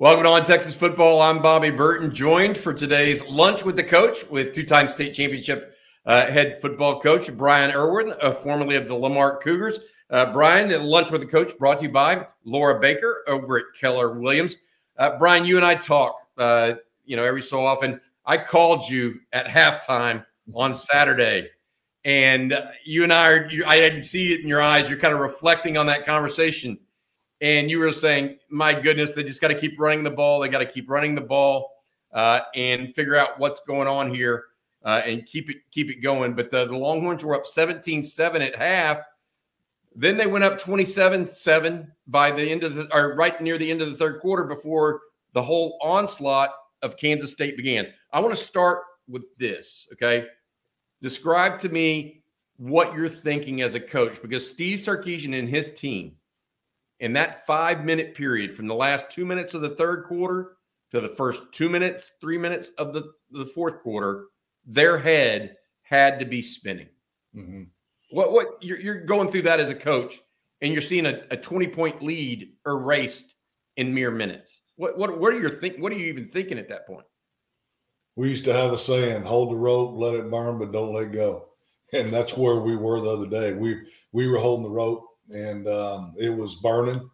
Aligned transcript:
Welcome 0.00 0.24
to 0.24 0.30
On 0.30 0.42
Texas 0.46 0.74
Football. 0.74 1.20
I'm 1.20 1.42
Bobby 1.42 1.68
Burton, 1.68 2.10
joined 2.14 2.56
for 2.56 2.72
today's 2.72 3.22
lunch 3.26 3.66
with 3.66 3.76
the 3.76 3.84
coach 3.84 4.26
with 4.30 4.54
two-time 4.54 4.88
state 4.88 5.12
championship 5.12 5.76
uh, 6.06 6.24
head 6.24 6.58
football 6.58 6.98
coach 6.98 7.30
Bryan 7.36 7.70
Erwin, 7.70 8.14
uh, 8.22 8.32
formerly 8.32 8.76
of 8.76 8.88
the 8.88 8.94
La 8.94 9.10
Marque 9.10 9.42
Cougars. 9.44 9.78
Uh, 10.08 10.32
Bryan, 10.32 10.68
the 10.68 10.78
lunch 10.78 11.10
with 11.10 11.20
the 11.20 11.26
coach 11.26 11.52
brought 11.58 11.80
to 11.80 11.84
you 11.84 11.90
by 11.90 12.26
Laura 12.44 12.80
Baker 12.80 13.22
over 13.28 13.58
at 13.58 13.64
Keller 13.78 14.18
Williams. 14.18 14.56
Uh, 14.96 15.18
Bryan, 15.18 15.44
you 15.44 15.58
and 15.58 15.66
I 15.66 15.74
talk, 15.74 16.16
uh, 16.38 16.76
you 17.04 17.14
know, 17.14 17.24
every 17.24 17.42
so 17.42 17.62
often. 17.62 18.00
I 18.24 18.38
called 18.38 18.88
you 18.88 19.20
at 19.34 19.44
halftime 19.44 20.24
on 20.54 20.72
Saturday, 20.72 21.50
and 22.06 22.58
you 22.86 23.02
and 23.02 23.12
I 23.12 23.28
are. 23.28 23.50
You, 23.50 23.66
I 23.66 23.74
didn't 23.74 24.04
see 24.04 24.32
it 24.32 24.40
in 24.40 24.48
your 24.48 24.62
eyes. 24.62 24.88
You're 24.88 24.98
kind 24.98 25.12
of 25.12 25.20
reflecting 25.20 25.76
on 25.76 25.84
that 25.88 26.06
conversation 26.06 26.78
and 27.40 27.70
you 27.70 27.78
were 27.78 27.92
saying, 27.92 28.38
my 28.50 28.78
goodness, 28.78 29.12
they 29.12 29.22
just 29.22 29.40
got 29.40 29.48
to 29.48 29.54
keep 29.54 29.78
running 29.78 30.04
the 30.04 30.10
ball. 30.10 30.40
They 30.40 30.48
got 30.48 30.58
to 30.58 30.66
keep 30.66 30.90
running 30.90 31.14
the 31.14 31.20
ball 31.20 31.70
uh, 32.12 32.40
and 32.54 32.94
figure 32.94 33.16
out 33.16 33.38
what's 33.38 33.60
going 33.60 33.88
on 33.88 34.14
here 34.14 34.44
uh, 34.84 35.02
and 35.04 35.24
keep 35.26 35.50
it 35.50 35.58
keep 35.70 35.90
it 35.90 35.96
going. 35.96 36.34
But 36.34 36.50
the, 36.50 36.66
the 36.66 36.76
Longhorns 36.76 37.24
were 37.24 37.34
up 37.34 37.44
17-7 37.44 38.46
at 38.46 38.56
half. 38.56 38.98
Then 39.94 40.16
they 40.16 40.26
went 40.26 40.44
up 40.44 40.60
27-7 40.60 41.88
by 42.06 42.30
the 42.30 42.48
end 42.48 42.62
of 42.62 42.74
the 42.74 42.94
or 42.94 43.14
right 43.16 43.40
near 43.40 43.58
the 43.58 43.70
end 43.70 43.82
of 43.82 43.90
the 43.90 43.96
third 43.96 44.20
quarter 44.20 44.44
before 44.44 45.00
the 45.32 45.42
whole 45.42 45.78
onslaught 45.82 46.50
of 46.82 46.96
Kansas 46.96 47.32
State 47.32 47.56
began. 47.56 47.88
I 48.12 48.20
want 48.20 48.36
to 48.36 48.42
start 48.42 48.82
with 49.08 49.24
this, 49.38 49.88
okay? 49.92 50.26
Describe 51.00 51.58
to 51.60 51.68
me 51.68 52.22
what 52.56 52.94
you're 52.94 53.08
thinking 53.08 53.62
as 53.62 53.74
a 53.74 53.80
coach 53.80 54.20
because 54.20 54.48
Steve 54.48 54.80
Sarkisian 54.80 55.38
and 55.38 55.48
his 55.48 55.72
team 55.72 56.16
in 57.00 57.14
that 57.14 57.46
five 57.46 57.84
minute 57.84 58.14
period 58.14 58.54
from 58.54 58.66
the 58.66 58.74
last 58.74 59.10
two 59.10 59.24
minutes 59.24 59.54
of 59.54 59.62
the 59.62 59.70
third 59.70 60.04
quarter 60.04 60.52
to 60.90 61.00
the 61.00 61.08
first 61.08 61.42
two 61.52 61.68
minutes, 61.68 62.12
three 62.20 62.38
minutes 62.38 62.70
of 62.78 62.92
the, 62.92 63.10
the 63.30 63.46
fourth 63.46 63.80
quarter, 63.82 64.26
their 64.66 64.98
head 64.98 65.56
had 65.82 66.18
to 66.18 66.24
be 66.24 66.42
spinning. 66.42 66.88
Mm-hmm. 67.34 67.62
What 68.10 68.32
what 68.32 68.46
you're, 68.60 68.80
you're 68.80 69.04
going 69.04 69.28
through 69.28 69.42
that 69.42 69.60
as 69.60 69.68
a 69.68 69.74
coach, 69.74 70.20
and 70.60 70.72
you're 70.72 70.82
seeing 70.82 71.06
a, 71.06 71.22
a 71.30 71.36
20 71.36 71.68
point 71.68 72.02
lead 72.02 72.52
erased 72.66 73.34
in 73.76 73.94
mere 73.94 74.10
minutes. 74.10 74.60
What 74.76 74.98
what 74.98 75.18
what 75.18 75.32
are 75.32 75.40
your 75.40 75.50
think? 75.50 75.78
What 75.78 75.92
are 75.92 75.96
you 75.96 76.06
even 76.06 76.26
thinking 76.26 76.58
at 76.58 76.68
that 76.68 76.86
point? 76.86 77.06
We 78.16 78.28
used 78.28 78.44
to 78.44 78.52
have 78.52 78.72
a 78.72 78.78
saying: 78.78 79.22
"Hold 79.22 79.52
the 79.52 79.56
rope, 79.56 79.92
let 79.94 80.14
it 80.14 80.30
burn, 80.30 80.58
but 80.58 80.72
don't 80.72 80.92
let 80.92 81.12
go." 81.12 81.46
And 81.92 82.12
that's 82.12 82.36
where 82.36 82.56
we 82.56 82.76
were 82.76 83.00
the 83.00 83.10
other 83.10 83.26
day. 83.26 83.52
We 83.52 83.80
we 84.12 84.28
were 84.28 84.38
holding 84.38 84.64
the 84.64 84.70
rope 84.70 85.09
and 85.32 85.68
um, 85.68 86.14
it 86.18 86.30
was 86.30 86.56
burning, 86.56 87.08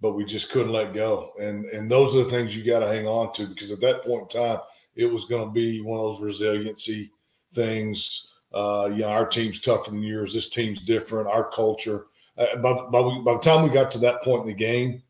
but 0.00 0.12
we 0.12 0.24
just 0.24 0.50
couldn't 0.50 0.72
let 0.72 0.94
go. 0.94 1.32
And 1.40 1.66
and 1.66 1.90
those 1.90 2.14
are 2.14 2.24
the 2.24 2.30
things 2.30 2.56
you 2.56 2.64
got 2.64 2.80
to 2.80 2.86
hang 2.86 3.06
on 3.06 3.32
to 3.34 3.46
because 3.46 3.72
at 3.72 3.80
that 3.80 4.02
point 4.02 4.34
in 4.34 4.40
time, 4.40 4.58
it 4.96 5.06
was 5.06 5.24
going 5.24 5.44
to 5.44 5.52
be 5.52 5.80
one 5.80 5.98
of 5.98 6.04
those 6.04 6.22
resiliency 6.22 7.10
things. 7.54 8.28
Uh, 8.52 8.88
you 8.92 8.98
know, 8.98 9.08
our 9.08 9.26
team's 9.26 9.60
tougher 9.60 9.90
than 9.90 10.02
yours. 10.02 10.32
This 10.32 10.48
team's 10.50 10.82
different. 10.82 11.28
Our 11.28 11.50
culture. 11.50 12.06
Uh, 12.36 12.56
by, 12.56 12.72
by, 12.90 13.02
by 13.24 13.32
the 13.34 13.40
time 13.40 13.62
we 13.62 13.70
got 13.70 13.90
to 13.92 13.98
that 13.98 14.22
point 14.22 14.42
in 14.42 14.48
the 14.48 14.54
game, 14.54 15.02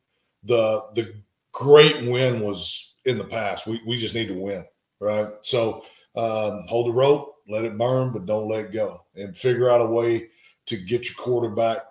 the 0.44 0.84
the 0.94 1.14
great 1.52 2.08
win 2.08 2.40
was 2.40 2.94
in 3.04 3.18
the 3.18 3.24
past. 3.24 3.66
We 3.66 3.80
we 3.86 3.96
just 3.96 4.14
need 4.14 4.28
to 4.28 4.34
win, 4.34 4.64
right? 5.00 5.28
So 5.42 5.84
um, 6.16 6.64
hold 6.68 6.88
the 6.88 6.92
rope, 6.92 7.36
let 7.48 7.64
it 7.64 7.78
burn, 7.78 8.12
but 8.12 8.26
don't 8.26 8.48
let 8.48 8.72
go, 8.72 9.04
and 9.16 9.36
figure 9.36 9.70
out 9.70 9.80
a 9.80 9.86
way 9.86 10.28
to 10.66 10.76
get 10.76 11.08
your 11.08 11.16
quarterback 11.16 11.82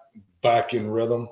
back 0.44 0.74
in 0.74 0.92
rhythm, 0.92 1.28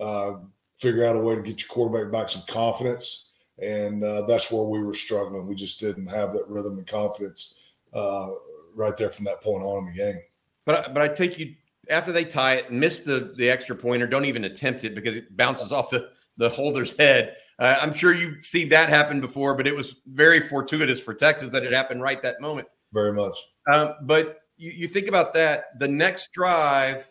uh, 0.00 0.36
figure 0.78 1.06
out 1.06 1.16
a 1.16 1.20
way 1.20 1.34
to 1.34 1.42
get 1.42 1.60
your 1.60 1.68
quarterback 1.68 2.10
back 2.10 2.28
some 2.28 2.42
confidence. 2.48 3.32
And 3.60 4.02
uh, 4.02 4.22
that's 4.22 4.50
where 4.50 4.62
we 4.62 4.82
were 4.82 4.94
struggling. 4.94 5.46
We 5.46 5.54
just 5.54 5.78
didn't 5.78 6.06
have 6.06 6.32
that 6.32 6.48
rhythm 6.48 6.78
and 6.78 6.86
confidence 6.86 7.56
uh, 7.92 8.30
right 8.74 8.96
there 8.96 9.10
from 9.10 9.26
that 9.26 9.42
point 9.42 9.62
on 9.62 9.86
in 9.86 9.92
the 9.92 9.98
game. 9.98 10.20
But 10.64 10.94
but 10.94 11.02
I 11.02 11.08
take 11.08 11.38
you 11.38 11.54
after 11.90 12.12
they 12.12 12.24
tie 12.24 12.54
it, 12.54 12.72
miss 12.72 13.00
the 13.00 13.34
the 13.36 13.50
extra 13.50 13.76
point, 13.76 14.02
or 14.02 14.06
don't 14.06 14.24
even 14.24 14.44
attempt 14.44 14.84
it 14.84 14.94
because 14.94 15.16
it 15.16 15.36
bounces 15.36 15.72
off 15.72 15.90
the 15.90 16.10
the 16.38 16.48
holder's 16.48 16.96
head. 16.96 17.36
Uh, 17.58 17.76
I'm 17.80 17.92
sure 17.92 18.14
you've 18.14 18.44
seen 18.44 18.68
that 18.70 18.88
happen 18.88 19.20
before, 19.20 19.54
but 19.54 19.66
it 19.66 19.76
was 19.76 19.96
very 20.06 20.40
fortuitous 20.40 21.00
for 21.00 21.14
Texas 21.14 21.50
that 21.50 21.64
it 21.64 21.72
happened 21.72 22.02
right 22.02 22.22
that 22.22 22.40
moment. 22.40 22.66
Very 22.92 23.12
much. 23.12 23.36
Um, 23.70 23.94
but 24.02 24.40
you, 24.56 24.70
you 24.70 24.88
think 24.88 25.08
about 25.08 25.34
that. 25.34 25.78
The 25.78 25.88
next 25.88 26.32
drive, 26.32 27.06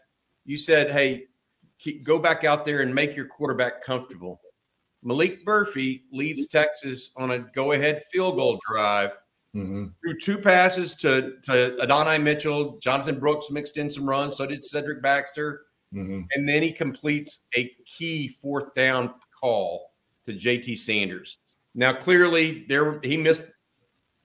you 0.45 0.57
said, 0.57 0.91
"Hey, 0.91 1.27
keep, 1.81 2.03
go 2.03 2.19
back 2.19 2.43
out 2.43 2.63
there 2.63 2.81
and 2.81 2.93
make 2.93 3.15
your 3.15 3.25
quarterback 3.25 3.83
comfortable. 3.83 4.39
Maalik 5.05 5.39
Murphy 5.45 6.03
leads 6.11 6.47
Texas 6.47 7.09
on 7.17 7.31
a 7.31 7.39
go 7.39 7.71
ahead 7.71 8.03
field 8.11 8.35
goal 8.35 8.59
drive. 8.69 9.17
Mm-hmm. 9.55 9.87
Threw 10.01 10.19
two 10.19 10.37
passes 10.37 10.95
to, 10.97 11.33
to 11.43 11.77
Adonai 11.81 12.19
Mitchell. 12.19 12.77
Jonathan 12.81 13.19
Brooks 13.19 13.49
mixed 13.49 13.77
in 13.77 13.91
some 13.91 14.07
runs. 14.07 14.37
So 14.37 14.45
did 14.45 14.63
Cedric 14.63 15.01
Baxter. 15.01 15.63
Mm-hmm. 15.93 16.21
And 16.33 16.47
then 16.47 16.61
he 16.61 16.71
completes 16.71 17.39
a 17.57 17.69
key 17.85 18.29
fourth 18.29 18.73
down 18.75 19.13
call 19.37 19.91
to 20.25 20.33
JT 20.33 20.77
Sanders. 20.77 21.39
Now, 21.73 21.93
clearly, 21.93 22.65
there 22.69 22.99
he 23.03 23.17
missed 23.17 23.43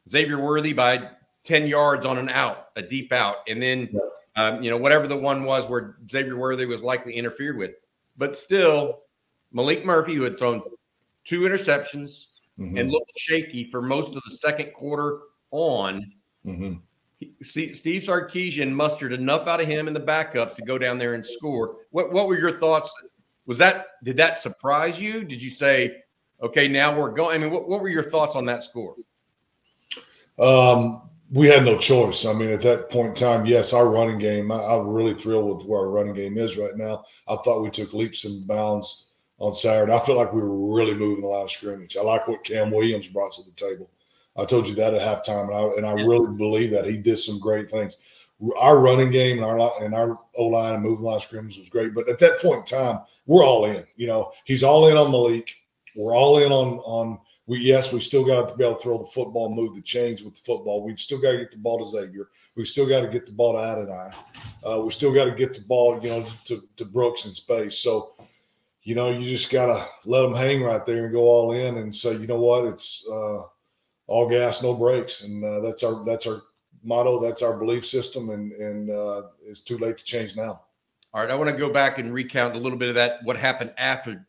Xavier 0.09 0.38
Worthy 0.38 0.73
by 0.73 1.11
10 1.44 1.67
yards 1.67 2.05
on 2.05 2.19
an 2.19 2.28
out, 2.28 2.69
a 2.77 2.83
deep 2.83 3.12
out. 3.12 3.37
And 3.49 3.62
then 3.62 3.88
um, 4.37 4.63
you 4.63 4.71
know, 4.71 4.77
whatever 4.77 5.07
the 5.07 5.17
one 5.17 5.45
was 5.45 5.69
where 5.69 5.97
Xavier 6.11 6.37
Worthy 6.37 6.67
was 6.67 6.83
likely 6.83 7.15
interfered 7.15 7.57
with. 7.57 7.73
But 8.19 8.37
still, 8.37 9.03
Maalik 9.55 9.85
Murphy, 9.85 10.15
who 10.15 10.23
had 10.23 10.39
thrown 10.39 10.63
two 11.25 11.41
interceptions 11.41 12.27
mm-hmm. 12.59 12.77
and 12.77 12.91
looked 12.91 13.13
shaky 13.17 13.71
for 13.71 13.81
most 13.81 14.15
of 14.15 14.23
the 14.29 14.37
second 14.37 14.73
quarter 14.75 15.21
on, 15.51 16.13
mm-hmm. 16.45 16.75
Steve 17.43 18.03
Sarkisian 18.03 18.71
mustered 18.71 19.13
enough 19.13 19.49
out 19.49 19.61
of 19.61 19.67
him 19.67 19.87
and 19.87 19.97
the 19.97 20.01
backups 20.01 20.55
to 20.57 20.63
go 20.63 20.77
down 20.77 20.99
there 20.99 21.15
and 21.15 21.25
score. 21.25 21.77
What 21.91 22.13
What 22.13 22.27
were 22.27 22.39
your 22.39 22.59
thoughts? 22.59 22.95
Was 23.47 23.57
that 23.59 23.87
did 24.05 24.19
that 24.19 24.39
surprise 24.39 25.01
you? 25.01 25.25
Did 25.25 25.43
you 25.43 25.49
say, 25.49 26.03
okay, 26.43 26.69
now 26.69 26.99
we're 26.99 27.13
going? 27.13 27.35
I 27.35 27.39
mean, 27.39 27.51
what, 27.51 27.69
what 27.69 27.81
were 27.81 27.89
your 27.89 28.03
thoughts 28.11 28.37
on 28.37 28.45
that 28.47 28.63
score? 28.63 28.97
Um, 30.39 31.09
we 31.31 31.48
had 31.48 31.64
no 31.64 31.76
choice. 31.76 32.25
I 32.25 32.32
mean, 32.32 32.50
at 32.50 32.62
that 32.62 32.91
point 32.91 33.09
in 33.09 33.14
time, 33.14 33.47
yes, 33.47 33.72
our 33.72 33.88
running 33.88 34.19
game, 34.19 34.53
I, 34.53 34.75
am 34.75 34.88
really 34.88 35.14
thrilled 35.14 35.56
with 35.59 35.66
where 35.66 35.81
our 35.81 35.91
running 35.91 36.14
game 36.14 36.38
is 36.38 36.56
right 36.56 36.76
now. 36.76 37.04
I 37.28 37.37
thought 37.37 37.62
we 37.62 37.70
took 37.70 37.92
leaps 37.92 38.25
and 38.25 38.47
bounds 38.47 39.06
on 39.38 39.53
Saturday. 39.53 39.92
I 39.92 40.04
feel 40.04 40.16
like 40.16 40.32
we 40.32 40.41
were 40.41 40.75
really 40.75 40.94
moving 40.94 41.22
the 41.22 41.28
line 41.28 41.44
of 41.44 41.50
scrimmage. 41.50 41.97
I 41.97 42.03
like 42.03 42.28
what 42.28 42.44
Cam 42.44 42.70
Williams 42.70 43.09
brought 43.09 43.32
to 43.32 43.42
the 43.42 43.53
table. 43.53 43.91
I 44.37 44.44
told 44.44 44.69
you 44.69 44.75
that 44.76 44.94
at 44.94 45.00
halftime, 45.00 45.48
and 45.48 45.56
I, 45.56 45.62
and 45.76 45.87
I 45.87 46.04
really 46.04 46.37
believe 46.37 46.70
that 46.72 46.87
he 46.87 46.97
did 46.97 47.16
some 47.16 47.41
great 47.41 47.70
things. 47.70 47.97
Our 48.58 48.78
running 48.78 49.10
game 49.10 49.43
and 49.43 49.47
our 49.47 49.72
and 49.82 49.94
our 49.94 50.19
O 50.37 50.44
line 50.44 50.75
and 50.75 50.82
moving 50.82 51.06
line 51.06 51.16
of 51.16 51.22
scrimmage 51.22 51.56
was 51.58 51.70
great, 51.70 51.94
but 51.94 52.08
at 52.10 52.19
that 52.19 52.38
point 52.41 52.70
in 52.70 52.78
time, 52.78 53.00
we're 53.25 53.44
all 53.44 53.64
in. 53.64 53.82
You 53.97 54.08
know, 54.08 54.32
he's 54.44 54.62
all 54.62 54.88
in 54.88 54.98
on 54.98 55.10
Maalik. 55.10 55.48
We're 55.97 56.14
all 56.14 56.38
in 56.38 56.53
on 56.53 56.78
on 56.81 57.19
we 57.47 57.61
yes, 57.61 57.93
we 57.93 58.01
still 58.01 58.25
got 58.25 58.49
to 58.49 58.57
be 58.57 58.65
able 58.65 58.77
to 58.77 58.83
throw 58.83 58.99
the 58.99 59.07
football, 59.07 59.55
move 59.55 59.75
the 59.75 59.81
chains 59.81 60.23
with 60.23 60.34
the 60.34 60.41
football. 60.41 60.83
We 60.83 60.97
still 60.97 61.21
got 61.21 61.33
to 61.33 61.39
get 61.39 61.53
the 61.53 61.59
ball 61.59 61.79
to 61.79 61.87
Xavier. 61.87 62.29
We 62.57 62.65
still 62.65 62.89
got 62.89 63.03
to 63.03 63.09
get 63.09 63.25
the 63.25 63.33
ball 63.33 63.53
to 63.53 63.61
Adonai. 63.61 64.11
Uh, 64.65 64.83
we 64.83 64.91
still 64.91 65.12
got 65.12 65.27
to 65.27 65.33
get 65.33 65.55
the 65.55 65.61
ball, 65.61 66.01
you 66.03 66.09
know, 66.09 66.27
to, 66.47 66.62
to 66.77 66.85
Brooks 66.85 67.25
in 67.25 67.33
space. 67.33 67.79
So, 67.79 68.15
you 68.83 68.95
know, 68.95 69.11
you 69.11 69.29
just 69.29 69.51
got 69.51 69.67
to 69.67 69.87
let 70.05 70.23
them 70.23 70.35
hang 70.35 70.62
right 70.62 70.85
there 70.85 71.05
and 71.05 71.12
go 71.12 71.23
all 71.23 71.53
in 71.53 71.79
and 71.79 71.95
say, 71.95 72.17
you 72.17 72.27
know 72.27 72.41
what, 72.41 72.65
it's 72.65 73.06
uh, 73.09 73.43
all 74.09 74.29
gas, 74.29 74.62
no 74.62 74.75
brakes, 74.75 75.23
and 75.23 75.45
uh, 75.45 75.61
that's 75.61 75.83
our 75.83 76.05
that's 76.05 76.27
our 76.27 76.43
motto. 76.83 77.21
That's 77.21 77.43
our 77.43 77.56
belief 77.56 77.87
system, 77.87 78.31
and 78.31 78.53
and 78.53 78.91
uh, 78.91 79.23
it's 79.45 79.61
too 79.61 79.79
late 79.79 79.99
to 79.99 80.05
change 80.05 80.37
now. 80.37 80.62
All 81.15 81.23
right, 81.23 81.31
I 81.31 81.35
want 81.35 81.51
to 81.51 81.56
go 81.56 81.73
back 81.73 81.99
and 81.99 82.12
recount 82.12 82.56
a 82.56 82.59
little 82.59 82.79
bit 82.79 82.89
of 82.89 82.95
that. 82.97 83.21
What 83.25 83.37
happened 83.37 83.73
after 83.79 84.27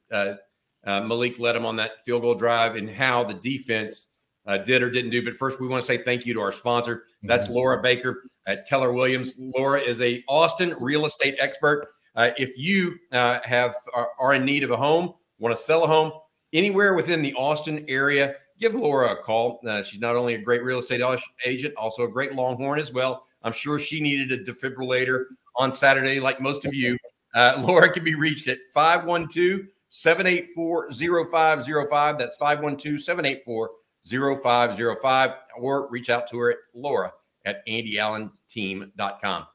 uh, 0.88 1.02
Maalik 1.02 1.38
led 1.38 1.54
them 1.54 1.66
on 1.66 1.76
that 1.76 2.04
field 2.06 2.22
goal 2.22 2.34
drive 2.34 2.76
and 2.76 2.90
how 2.90 3.24
the 3.24 3.34
defense 3.34 4.08
uh, 4.48 4.58
did 4.58 4.82
or 4.82 4.90
didn't 4.90 5.12
do. 5.12 5.24
But 5.24 5.36
first, 5.36 5.60
we 5.60 5.68
want 5.68 5.84
to 5.84 5.86
say 5.88 6.02
thank 6.02 6.26
you 6.26 6.34
to 6.34 6.40
our 6.40 6.54
sponsor. 6.54 7.04
That's 7.24 7.46
mm-hmm. 7.46 7.56
Laura 7.56 7.82
Baker 7.82 8.24
at 8.48 8.68
Keller 8.68 8.94
Williams. 8.94 9.36
Laura 9.38 9.82
is 9.82 10.00
a 10.00 10.24
Austin 10.30 10.74
real 10.80 11.06
estate 11.06 11.36
expert. 11.40 11.90
Uh, 12.16 12.32
if 12.38 12.58
you 12.58 12.96
uh, 13.12 13.40
have 13.44 13.76
are, 13.94 14.10
are, 14.18 14.34
in 14.34 14.46
need 14.46 14.64
of 14.64 14.72
a 14.72 14.78
home, 14.78 15.14
want 15.40 15.56
to 15.56 15.62
sell 15.62 15.84
a 15.84 15.88
home 15.88 16.12
anywhere 16.54 16.96
within 16.96 17.22
the 17.22 17.34
Austin 17.34 17.86
area, 17.90 18.36
give 18.58 18.74
Laura 18.74 19.12
a 19.12 19.18
call. 19.18 19.60
Uh, 19.68 19.84
she's 19.84 20.00
not 20.00 20.16
only 20.16 20.36
a 20.36 20.40
great 20.40 20.64
real 20.64 20.80
estate 20.80 21.02
agent, 21.46 21.76
also 21.76 22.06
a 22.06 22.08
great 22.08 22.34
Longhorn 22.34 22.80
as 22.80 22.94
well. 22.94 23.28
I'm 23.44 23.52
sure 23.52 23.78
she 23.78 24.00
needed 24.00 24.32
a 24.32 24.44
defibrillator 24.52 25.26
on 25.58 25.72
Saturday, 25.72 26.20
like 26.22 26.40
most 26.40 26.66
of 26.66 26.74
you. 26.74 26.98
Uh, 27.36 27.62
Laura 27.68 27.92
can 27.92 28.06
be 28.06 28.16
reached 28.16 28.48
at 28.48 28.60
512- 28.76 29.68
784 29.90 30.92
0505. 30.92 32.18
That's 32.18 32.36
512 32.36 33.02
784 33.02 33.70
0505. 34.06 35.34
Or 35.60 35.90
reach 35.90 36.10
out 36.10 36.28
to 36.30 36.38
her 36.38 36.52
at 36.52 36.58
Laura 36.74 37.14
at 37.46 37.66
AndyAllenTeam.com. 37.68 39.48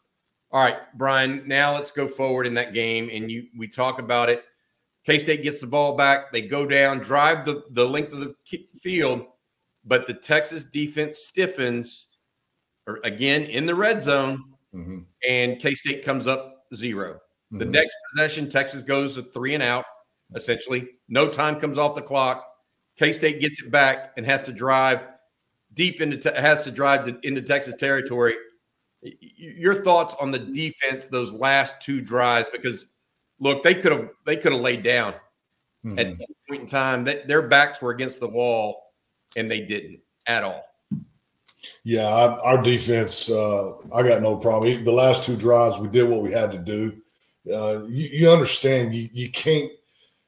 All 0.50 0.62
right, 0.62 0.76
Bryan, 0.99 1.43
now 1.46 1.75
let's 1.75 1.90
go 1.90 2.06
forward 2.06 2.46
in 2.46 2.55
that 2.55 2.75
game. 2.75 3.08
And 3.11 3.31
you 3.31 3.46
we 3.56 3.69
talk 3.69 3.99
about 3.99 4.29
it. 4.29 4.44
K 5.05 5.19
State 5.19 5.43
gets 5.43 5.61
the 5.61 5.67
ball 5.67 5.96
back. 5.96 6.31
They 6.31 6.43
go 6.43 6.67
down, 6.67 6.99
drive 6.99 7.44
the, 7.44 7.64
the 7.70 7.84
length 7.84 8.12
of 8.12 8.20
the 8.20 8.34
field, 8.82 9.26
but 9.84 10.06
the 10.06 10.14
Texas 10.14 10.64
defense 10.64 11.19
stiffens 11.19 12.12
or 12.87 13.00
again 13.05 13.44
in 13.44 13.67
the 13.67 13.75
red 13.75 14.02
zone, 14.02 14.44
mm-hmm. 14.75 15.00
and 15.29 15.61
K 15.61 15.75
State 15.75 16.05
comes 16.05 16.26
up 16.26 16.67
0 16.75 17.14
mm-hmm. 17.14 17.58
The 17.58 17.64
next 17.64 17.96
possession, 18.12 18.49
Texas 18.49 18.82
goes 18.82 19.14
to 19.14 19.23
three 19.23 19.55
and 19.55 19.62
out, 19.62 19.84
essentially. 20.34 20.88
No 21.08 21.29
time 21.29 21.58
comes 21.58 21.79
off 21.79 21.94
the 21.94 22.02
clock. 22.02 22.46
K 22.96 23.12
State 23.12 23.40
gets 23.40 23.62
it 23.62 23.70
back 23.70 24.12
and 24.17 24.26
has 24.26 24.43
to 24.44 24.52
drive 24.52 25.05
deep 25.75 26.00
into 26.00 26.17
te- 26.17 26.40
has 26.40 26.62
to 26.64 26.70
drive 26.70 27.05
to, 27.06 27.19
into 27.26 27.43
Texas 27.43 27.75
territory. 27.75 28.34
Your 29.02 29.75
thoughts 29.75 30.14
on 30.20 30.31
the 30.31 30.38
defense 30.38 31.08
those 31.08 31.32
last 31.32 31.81
two 31.81 32.00
drives? 32.00 32.46
Because 32.52 32.87
look, 33.40 33.62
they 33.62 33.75
could 33.75 33.93
have 33.93 34.11
they 34.25 34.37
could 34.37 34.52
have 34.52 34.61
laid 34.61 34.82
down 34.82 35.14
mm-hmm. 35.84 35.99
at 35.99 36.19
that 36.19 36.29
point 36.49 36.62
in 36.62 36.67
time. 36.67 37.05
That 37.05 37.26
their 37.26 37.43
backs 37.43 37.81
were 37.81 37.90
against 37.90 38.20
the 38.20 38.29
wall, 38.29 38.93
and 39.37 39.50
they 39.50 39.61
didn't 39.61 40.00
at 40.26 40.44
all. 40.44 40.64
Yeah, 41.84 42.06
I, 42.06 42.38
our 42.40 42.62
defense. 42.62 43.31
Uh, 43.31 43.75
I 43.93 44.02
got 44.02 44.23
no 44.23 44.37
problem. 44.37 44.84
The 44.84 44.93
last 44.93 45.25
two 45.25 45.37
drives, 45.37 45.79
we 45.79 45.88
did 45.88 46.08
what 46.08 46.23
we 46.23 46.32
had 46.32 46.50
to 46.52 46.58
do. 46.58 46.96
Uh, 47.52 47.84
you, 47.84 48.08
you, 48.12 48.31
understand? 48.31 48.94
You, 48.94 49.08
you 49.12 49.31
can't 49.31 49.70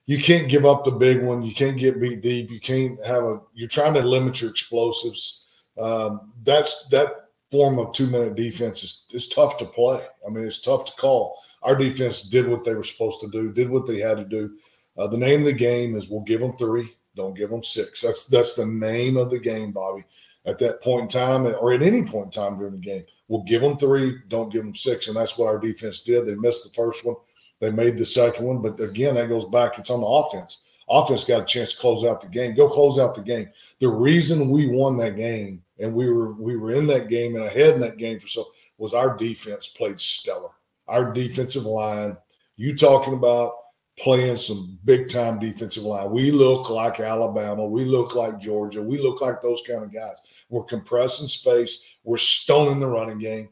you 0.07 0.23
can't 0.23 0.51
give 0.51 0.67
up 0.67 0.85
the 0.85 0.91
big 0.91 1.23
one. 1.23 1.43
You 1.43 1.55
can't 1.55 1.79
get 1.79 2.01
beat 2.01 2.21
deep. 2.21 2.51
You 2.51 2.61
can't 2.61 3.03
have 3.05 3.25
a. 3.25 3.41
You're 3.55 3.69
trying 3.69 3.95
to 3.95 4.03
limit 4.03 4.41
your 4.41 4.51
explosives. 4.51 5.47
Um, 5.79 6.33
that's 6.45 6.87
that 6.89 7.31
form 7.51 7.79
of 7.79 7.93
two 7.93 8.07
minute 8.07 8.35
defense 8.35 8.83
is, 8.83 9.05
is 9.11 9.29
tough 9.29 9.57
to 9.59 9.65
play. 9.65 10.05
I 10.27 10.31
mean, 10.31 10.45
it's 10.45 10.61
tough 10.61 10.85
to 10.87 10.93
call. 10.95 11.39
Our 11.63 11.75
defense 11.75 12.23
did 12.23 12.49
what 12.49 12.65
they 12.65 12.75
were 12.75 12.83
supposed 12.83 13.21
to 13.21 13.31
do, 13.31 13.53
did 13.53 13.71
what 13.71 13.87
they 13.87 13.99
had 13.99 14.19
to 14.19 14.25
do. 14.25 14.57
Uh, 14.99 15.07
the 15.07 15.17
name 15.17 15.41
of 15.41 15.47
the 15.47 15.53
game 15.53 15.97
is 15.97 16.09
we'll 16.09 16.21
give 16.21 16.41
them 16.41 16.57
three, 16.57 16.95
don't 17.17 17.37
give 17.37 17.51
them 17.51 17.63
six. 17.63 18.03
That's 18.03 18.27
that's 18.27 18.55
the 18.55 18.67
name 18.67 19.17
of 19.17 19.31
the 19.31 19.41
game, 19.41 19.73
Bobby. 19.73 20.05
At 20.47 20.59
that 20.59 20.83
point 20.83 21.03
in 21.03 21.09
time, 21.09 21.47
or 21.47 21.73
at 21.73 21.83
any 21.83 22.05
point 22.05 22.27
in 22.27 22.31
time 22.43 22.59
during 22.59 22.75
the 22.75 22.79
game, 22.79 23.05
we'll 23.29 23.45
give 23.45 23.63
them 23.63 23.79
three, 23.79 24.19
don't 24.29 24.53
give 24.53 24.63
them 24.63 24.77
six, 24.77 25.09
and 25.09 25.17
that's 25.17 25.39
what 25.39 25.47
our 25.47 25.59
defense 25.59 26.01
did. 26.01 26.27
They 26.27 26.35
missed 26.35 26.65
the 26.65 26.75
first 26.75 27.05
one 27.05 27.17
they 27.61 27.71
made 27.71 27.97
the 27.97 28.05
second 28.05 28.45
one, 28.45 28.61
but 28.61 28.79
again, 28.81 29.15
that 29.15 29.29
goes 29.29 29.47
back. 29.47 29.79
It's 29.79 29.91
on 29.91 30.01
the 30.01 30.07
offense. 30.07 30.63
Offense 30.89 31.25
got 31.25 31.43
a 31.43 31.47
chance 31.47 31.73
to 31.73 31.81
close 31.81 32.05
out 32.05 32.21
the 32.21 32.29
game. 32.29 32.55
Go 32.55 32.69
close 32.69 32.99
out 32.99 33.15
the 33.15 33.23
game. 33.23 33.49
The 33.81 33.89
reason 33.89 34.51
we 34.51 34.69
won 34.69 34.99
that 34.99 35.17
game 35.17 35.63
and 35.79 35.95
we 35.95 36.11
were 36.11 36.33
we 36.33 36.57
were 36.57 36.73
in 36.73 36.87
that 36.89 37.09
game 37.09 37.37
and 37.37 37.45
ahead 37.45 37.75
in 37.75 37.81
that 37.81 37.97
game 37.97 38.21
for 38.21 38.27
so 38.27 38.47
was 38.79 38.95
our 38.95 39.17
defense 39.17 39.69
played 39.69 40.01
stellar. 40.01 40.51
Our 40.89 41.13
defensive 41.13 41.65
line. 41.65 42.17
You 42.57 42.77
talking 42.77 43.15
about 43.15 43.55
playing 43.99 44.37
some 44.37 44.79
big 44.85 45.09
time 45.09 45.39
defensive 45.39 45.85
line. 45.85 46.11
We 46.11 46.31
look 46.31 46.69
like 46.71 47.01
Alabama. 47.01 47.65
We 47.65 47.85
look 47.85 48.15
like 48.15 48.41
Georgia. 48.41 48.83
We 48.83 48.99
look 48.99 49.21
like 49.21 49.41
those 49.41 49.63
kind 49.67 49.83
of 49.83 49.93
guys. 49.93 50.21
We're 50.49 50.65
compressing 50.65 51.29
space. 51.29 51.85
We're 52.03 52.17
stoning 52.17 52.81
the 52.81 52.89
running 52.89 53.19
game, 53.19 53.49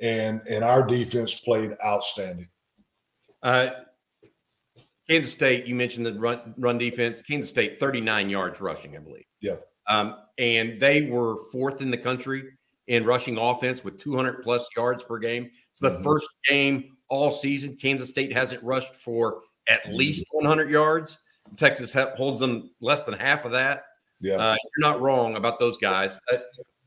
and 0.00 0.40
and 0.48 0.62
our 0.62 0.82
defense 0.86 1.34
played 1.34 1.76
outstanding. 1.84 2.48
Uh, 3.42 3.70
Kansas 5.08 5.32
State, 5.32 5.66
you 5.66 5.74
mentioned 5.74 6.04
the 6.04 6.14
run 6.14 6.54
run 6.58 6.78
defense. 6.78 7.22
Kansas 7.22 7.50
State, 7.50 7.80
39 7.80 8.28
yards 8.28 8.60
rushing, 8.60 8.96
I 8.96 9.00
believe. 9.00 9.24
Yeah. 9.40 9.56
Um, 9.88 10.16
and 10.36 10.80
they 10.80 11.02
were 11.02 11.36
fourth 11.50 11.80
in 11.80 11.90
the 11.90 11.96
country 11.96 12.44
in 12.88 13.04
rushing 13.04 13.38
offense 13.38 13.84
with 13.84 13.98
200 13.98 14.42
plus 14.42 14.66
yards 14.76 15.02
per 15.04 15.18
game. 15.18 15.50
It's 15.70 15.80
the 15.80 15.90
mm-hmm. 15.90 16.04
first 16.04 16.28
game 16.48 16.96
all 17.08 17.32
season. 17.32 17.76
Kansas 17.80 18.10
State 18.10 18.32
hasn't 18.32 18.62
rushed 18.62 18.94
for 18.96 19.40
at 19.68 19.82
mm-hmm. 19.84 19.94
least 19.94 20.24
100 20.32 20.70
yards. 20.70 21.18
Texas 21.56 21.94
holds 22.16 22.40
them 22.40 22.70
less 22.80 23.04
than 23.04 23.14
half 23.14 23.44
of 23.44 23.52
that. 23.52 23.84
Yeah, 24.20 24.34
uh, 24.34 24.56
you're 24.76 24.90
not 24.90 25.00
wrong 25.00 25.36
about 25.36 25.58
those 25.58 25.78
guys. 25.78 26.20
Uh, 26.30 26.38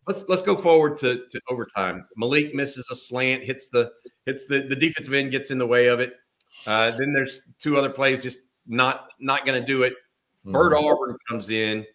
let's 0.08 0.26
let's 0.28 0.42
go 0.42 0.56
forward 0.56 0.98
to, 0.98 1.24
to 1.32 1.42
overtime. 1.50 2.06
Maalik 2.22 2.54
misses 2.54 2.88
a 2.92 2.96
slant, 2.96 3.44
hits 3.44 3.70
the 3.70 3.92
hits 4.26 4.46
the 4.46 4.64
the 4.64 4.76
defensive 4.76 5.14
end, 5.14 5.32
gets 5.32 5.50
in 5.50 5.58
the 5.58 5.66
way 5.66 5.88
of 5.88 6.00
it. 6.00 6.14
Uh, 6.68 6.92
then 6.92 7.14
there's 7.14 7.42
two 7.60 7.78
other 7.78 7.90
plays 7.90 8.22
just 8.22 8.40
not 8.68 9.10
not 9.20 9.46
going 9.46 9.60
to 9.60 9.66
do 9.66 9.84
it. 9.84 9.94
Mm-hmm. 9.94 10.52
Bert 10.54 10.74
Auburn 10.74 11.18
comes 11.28 11.50
in. 11.50 11.86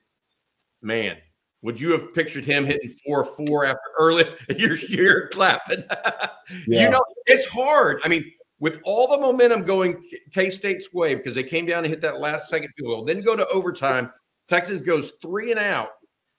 Man, 0.82 1.16
would 1.62 1.80
you 1.80 1.92
have 1.92 2.14
pictured 2.14 2.44
him 2.44 2.64
hitting 2.64 2.90
four 3.04 3.24
four 3.24 3.64
after 3.64 3.80
early? 3.98 4.24
You're 4.56 4.76
you're 4.76 5.28
clapping. 5.28 5.84
yeah. 6.66 6.84
You 6.84 6.90
know 6.90 7.02
it's 7.26 7.46
hard. 7.46 8.00
I 8.04 8.08
mean, 8.08 8.30
with 8.60 8.80
all 8.84 9.08
the 9.08 9.18
momentum 9.18 9.64
going 9.64 10.02
K 10.32 10.50
State's 10.50 10.92
way 10.92 11.14
because 11.14 11.34
they 11.34 11.42
came 11.42 11.66
down 11.66 11.84
and 11.84 11.92
hit 11.92 12.00
that 12.02 12.20
last 12.20 12.48
second 12.48 12.70
field 12.76 12.90
goal, 12.90 13.04
then 13.04 13.20
go 13.20 13.36
to 13.36 13.46
overtime. 13.48 14.12
Texas 14.48 14.80
goes 14.80 15.14
three 15.20 15.50
and 15.50 15.58
out, 15.58 15.88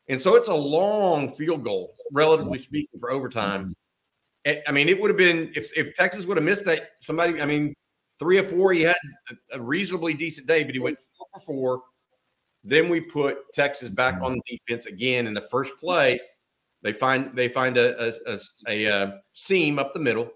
and 0.08 0.22
so 0.22 0.36
it's 0.36 0.48
a 0.48 0.54
long 0.54 1.36
field 1.36 1.64
goal, 1.64 1.96
relatively 2.12 2.60
speaking, 2.60 3.00
for 3.00 3.12
overtime. 3.12 3.76
Mm-hmm. 4.46 4.60
I 4.66 4.72
mean, 4.72 4.88
it 4.88 5.00
would 5.00 5.10
have 5.10 5.18
been 5.18 5.52
if 5.56 5.78
if 5.78 5.94
Texas 5.96 6.26
would 6.26 6.38
have 6.38 6.46
missed 6.46 6.64
that. 6.66 6.92
Somebody, 7.02 7.42
I 7.42 7.46
mean, 7.46 7.76
three 8.20 8.38
or 8.38 8.44
four. 8.44 8.74
He 8.74 8.82
had 8.82 8.96
a 9.52 9.62
reasonably 9.62 10.14
decent 10.14 10.48
day, 10.48 10.64
but 10.64 10.74
he 10.74 10.80
went 10.80 10.98
four 11.18 11.28
for 11.34 11.40
four. 11.46 11.82
Then 12.64 12.90
we 12.90 13.00
put 13.00 13.38
Texas 13.54 13.90
back 13.90 14.20
on 14.22 14.34
the 14.34 14.58
defense 14.58 14.86
again 14.88 15.28
in 15.28 15.34
the 15.34 15.42
first 15.42 15.72
play. 15.80 16.20
They 16.82 16.94
find 16.94 17.36
they 17.36 17.50
find 17.50 17.78
a 17.78 18.10
a, 18.10 18.34
a, 18.34 18.40
a 18.68 18.94
uh, 18.94 19.12
seam 19.34 19.80
up 19.80 19.94
the 19.94 20.00
middle. 20.00 20.30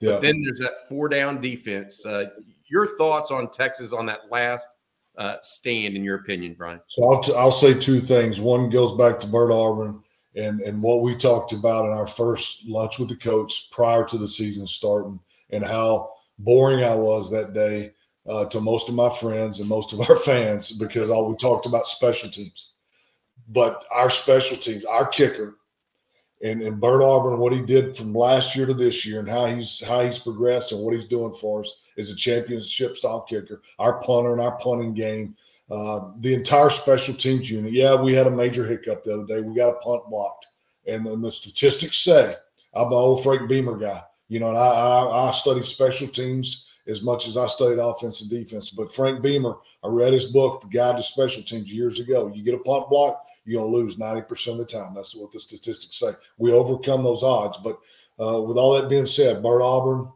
Yeah. 0.00 0.12
But 0.12 0.22
then 0.22 0.42
there's 0.42 0.60
that 0.60 0.88
four 0.88 1.08
down 1.08 1.40
defense. 1.40 2.04
Uh, 2.04 2.26
your 2.68 2.96
thoughts 2.96 3.30
on 3.30 3.50
Texas 3.50 3.92
on 3.92 4.06
that 4.06 4.30
last 4.30 4.66
uh, 5.16 5.36
stand, 5.42 5.96
in 5.96 6.04
your 6.04 6.16
opinion, 6.16 6.54
Bryan? 6.54 6.80
So 6.86 7.10
I'll, 7.10 7.22
t- 7.22 7.34
I'll 7.34 7.50
say 7.50 7.74
two 7.74 8.00
things. 8.00 8.40
One 8.40 8.70
goes 8.70 8.94
back 8.94 9.18
to 9.20 9.26
Bert 9.26 9.50
Auburn 9.50 10.02
and 10.36 10.60
and 10.60 10.80
what 10.80 11.02
we 11.02 11.16
talked 11.16 11.52
about 11.52 11.86
in 11.86 11.92
our 11.92 12.06
first 12.06 12.64
lunch 12.66 12.98
with 12.98 13.08
the 13.08 13.16
coach 13.16 13.70
prior 13.70 14.04
to 14.04 14.18
the 14.18 14.28
season 14.28 14.66
starting, 14.66 15.18
and 15.50 15.64
how 15.64 16.10
boring 16.38 16.84
I 16.84 16.94
was 16.94 17.30
that 17.30 17.52
day 17.52 17.92
uh, 18.28 18.44
to 18.46 18.60
most 18.60 18.88
of 18.88 18.94
my 18.94 19.10
friends 19.10 19.60
and 19.60 19.68
most 19.68 19.92
of 19.92 20.08
our 20.08 20.16
fans 20.24 20.72
because 20.72 21.10
all 21.10 21.28
we 21.28 21.36
talked 21.36 21.66
about 21.66 21.86
special 21.86 22.30
teams. 22.30 22.72
But 23.48 23.84
our 23.90 24.10
special 24.10 24.56
teams, 24.56 24.84
our 24.84 25.06
kicker, 25.06 25.56
and, 26.42 26.62
and 26.62 26.80
Bert 26.80 27.02
Auburn, 27.02 27.38
what 27.38 27.52
he 27.52 27.62
did 27.62 27.96
from 27.96 28.14
last 28.14 28.54
year 28.54 28.66
to 28.66 28.74
this 28.74 29.04
year, 29.04 29.18
and 29.20 29.28
how 29.28 29.46
he's 29.46 29.82
how 29.82 30.04
he's 30.04 30.18
progressed 30.18 30.72
and 30.72 30.82
what 30.82 30.94
he's 30.94 31.06
doing 31.06 31.32
for 31.32 31.60
us 31.60 31.80
is 31.96 32.10
a 32.10 32.16
championship 32.16 32.96
style 32.96 33.22
kicker. 33.22 33.62
Our 33.78 34.00
punter 34.02 34.32
and 34.32 34.40
our 34.40 34.56
punting 34.58 34.94
game, 34.94 35.34
uh, 35.70 36.10
the 36.20 36.34
entire 36.34 36.70
special 36.70 37.14
teams 37.14 37.50
unit. 37.50 37.72
Yeah, 37.72 38.00
we 38.00 38.14
had 38.14 38.26
a 38.26 38.30
major 38.30 38.66
hiccup 38.66 39.02
the 39.02 39.14
other 39.14 39.26
day. 39.26 39.40
We 39.40 39.56
got 39.56 39.70
a 39.70 39.80
punt 39.80 40.02
blocked, 40.10 40.46
and 40.86 41.04
then 41.04 41.22
the 41.22 41.30
statistics 41.30 41.98
say 41.98 42.36
I'm 42.74 42.88
an 42.88 42.92
old 42.92 43.24
Frank 43.24 43.48
Beamer 43.48 43.76
guy. 43.76 44.02
You 44.28 44.40
know, 44.40 44.54
I, 44.54 44.68
I, 44.68 45.28
I 45.28 45.30
studied 45.32 45.64
special 45.64 46.08
teams 46.08 46.68
as 46.86 47.02
much 47.02 47.28
as 47.28 47.36
I 47.36 47.46
studied 47.46 47.78
offense 47.78 48.22
and 48.22 48.30
defense. 48.30 48.70
But 48.70 48.94
Frank 48.94 49.22
Beamer, 49.22 49.56
I 49.84 49.88
read 49.88 50.12
his 50.12 50.26
book, 50.26 50.62
The 50.62 50.68
Guide 50.68 50.96
to 50.96 51.02
Special 51.02 51.42
Teams, 51.42 51.72
years 51.72 52.00
ago. 52.00 52.30
You 52.34 52.42
get 52.42 52.54
a 52.54 52.58
punt 52.58 52.88
block, 52.88 53.26
you're 53.44 53.60
going 53.60 53.72
to 53.72 53.78
lose 53.78 53.96
90% 53.96 54.52
of 54.52 54.58
the 54.58 54.64
time. 54.64 54.94
That's 54.94 55.14
what 55.14 55.30
the 55.30 55.40
statistics 55.40 55.98
say. 55.98 56.12
We 56.38 56.52
overcome 56.52 57.02
those 57.02 57.22
odds. 57.22 57.58
But 57.58 57.78
uh, 58.22 58.40
with 58.42 58.56
all 58.56 58.72
that 58.74 58.88
being 58.88 59.06
said, 59.06 59.42
Bert 59.42 59.62
Auburn, 59.62 60.10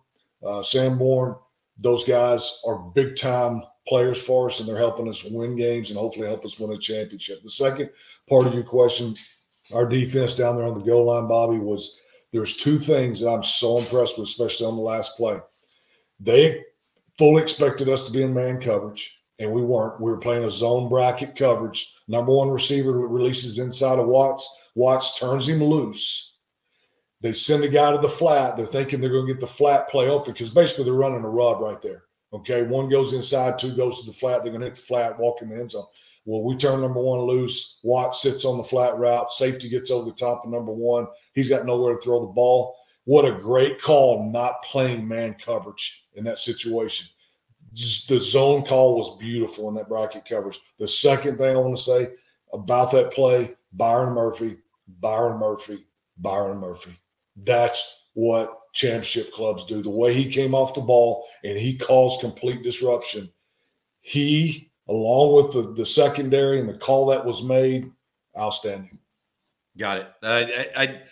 uh, 0.44 0.62
Sanborn, 0.62 1.36
those 1.78 2.04
guys 2.04 2.60
are 2.66 2.78
big 2.94 3.16
time 3.16 3.62
players 3.86 4.20
for 4.20 4.46
us, 4.46 4.60
and 4.60 4.68
they're 4.68 4.76
helping 4.76 5.08
us 5.08 5.24
win 5.24 5.56
games 5.56 5.90
and 5.90 5.98
hopefully 5.98 6.26
help 6.26 6.44
us 6.44 6.58
win 6.58 6.72
a 6.72 6.78
championship. 6.78 7.42
The 7.42 7.50
second 7.50 7.90
part 8.28 8.46
of 8.46 8.54
your 8.54 8.64
question, 8.64 9.16
our 9.72 9.86
defense 9.86 10.34
down 10.34 10.56
there 10.56 10.66
on 10.66 10.78
the 10.78 10.84
goal 10.84 11.06
line, 11.06 11.28
Bobby, 11.28 11.58
was 11.58 12.00
there's 12.32 12.56
two 12.56 12.78
things 12.78 13.20
that 13.20 13.28
I'm 13.28 13.42
so 13.42 13.78
impressed 13.78 14.18
with, 14.18 14.28
especially 14.28 14.66
on 14.66 14.76
the 14.76 14.82
last 14.82 15.16
play. 15.16 15.38
They 16.18 16.64
fully 17.18 17.42
expected 17.42 17.88
us 17.88 18.04
to 18.04 18.12
be 18.12 18.22
in 18.22 18.32
man 18.32 18.60
coverage, 18.60 19.18
and 19.38 19.52
we 19.52 19.62
weren't. 19.62 20.00
We 20.00 20.10
were 20.10 20.18
playing 20.18 20.44
a 20.44 20.50
zone 20.50 20.88
bracket 20.88 21.36
coverage. 21.36 21.94
Number 22.08 22.32
one 22.32 22.50
receiver 22.50 22.92
releases 22.92 23.58
inside 23.58 23.98
of 23.98 24.06
Watts. 24.06 24.48
Watts 24.74 25.18
turns 25.18 25.48
him 25.48 25.62
loose. 25.62 26.36
They 27.20 27.32
send 27.32 27.62
a 27.62 27.68
guy 27.68 27.92
to 27.92 27.98
the 27.98 28.08
flat. 28.08 28.56
They're 28.56 28.66
thinking 28.66 29.00
they're 29.00 29.10
going 29.10 29.26
to 29.26 29.32
get 29.32 29.40
the 29.40 29.46
flat 29.46 29.88
play 29.88 30.08
open 30.08 30.32
because 30.32 30.50
basically 30.50 30.84
they're 30.84 30.94
running 30.94 31.22
a 31.22 31.28
rub 31.28 31.60
right 31.60 31.80
there. 31.80 32.04
Okay, 32.32 32.62
one 32.62 32.88
goes 32.88 33.12
inside, 33.12 33.58
two 33.58 33.76
goes 33.76 34.00
to 34.00 34.06
the 34.06 34.16
flat. 34.16 34.42
They're 34.42 34.50
going 34.50 34.62
to 34.62 34.68
hit 34.68 34.76
the 34.76 34.82
flat, 34.82 35.18
walk 35.18 35.42
in 35.42 35.50
the 35.50 35.56
end 35.56 35.70
zone. 35.70 35.84
Well, 36.24 36.42
we 36.42 36.56
turn 36.56 36.80
number 36.80 37.00
one 37.00 37.20
loose. 37.20 37.78
Watts 37.82 38.22
sits 38.22 38.44
on 38.44 38.56
the 38.56 38.64
flat 38.64 38.96
route. 38.96 39.30
Safety 39.30 39.68
gets 39.68 39.90
over 39.90 40.04
the 40.04 40.16
top 40.16 40.42
of 40.44 40.50
number 40.50 40.72
one. 40.72 41.06
He's 41.32 41.48
got 41.48 41.66
nowhere 41.66 41.94
to 41.94 42.00
throw 42.00 42.20
the 42.20 42.32
ball. 42.32 42.76
What 43.04 43.24
a 43.24 43.32
great 43.32 43.80
call 43.80 44.30
not 44.30 44.62
playing 44.62 45.06
man 45.06 45.34
coverage 45.34 46.06
in 46.14 46.24
that 46.24 46.38
situation. 46.38 47.06
Just 47.72 48.08
the 48.08 48.20
zone 48.20 48.64
call 48.64 48.96
was 48.96 49.18
beautiful 49.18 49.68
in 49.68 49.74
that 49.76 49.88
bracket 49.88 50.24
coverage. 50.24 50.60
The 50.78 50.88
second 50.88 51.38
thing 51.38 51.56
I 51.56 51.60
want 51.60 51.76
to 51.76 51.82
say 51.82 52.08
about 52.52 52.90
that 52.92 53.12
play, 53.12 53.54
Byron 53.72 54.12
Murphy, 54.12 54.58
Byron 55.00 55.38
Murphy, 55.38 55.86
Byron 56.18 56.58
Murphy. 56.58 56.92
That's 57.44 58.00
what 58.12 58.58
championship 58.74 59.32
clubs 59.32 59.64
do. 59.64 59.82
The 59.82 59.90
way 59.90 60.12
he 60.12 60.30
came 60.30 60.54
off 60.54 60.74
the 60.74 60.82
ball 60.82 61.26
and 61.44 61.58
he 61.58 61.76
caused 61.76 62.20
complete 62.20 62.62
disruption 62.62 63.32
he, 64.02 64.70
along 64.88 65.36
with 65.36 65.52
the, 65.54 65.72
the 65.72 65.86
secondary 65.86 66.60
and 66.60 66.68
the 66.68 66.76
call 66.76 67.06
that 67.06 67.24
was 67.24 67.42
made, 67.42 67.90
outstanding. 68.38 68.98
Got 69.78 69.98
it. 69.98 70.06
Uh, 70.22 70.44
I, 70.76 70.82
I, 70.82 71.02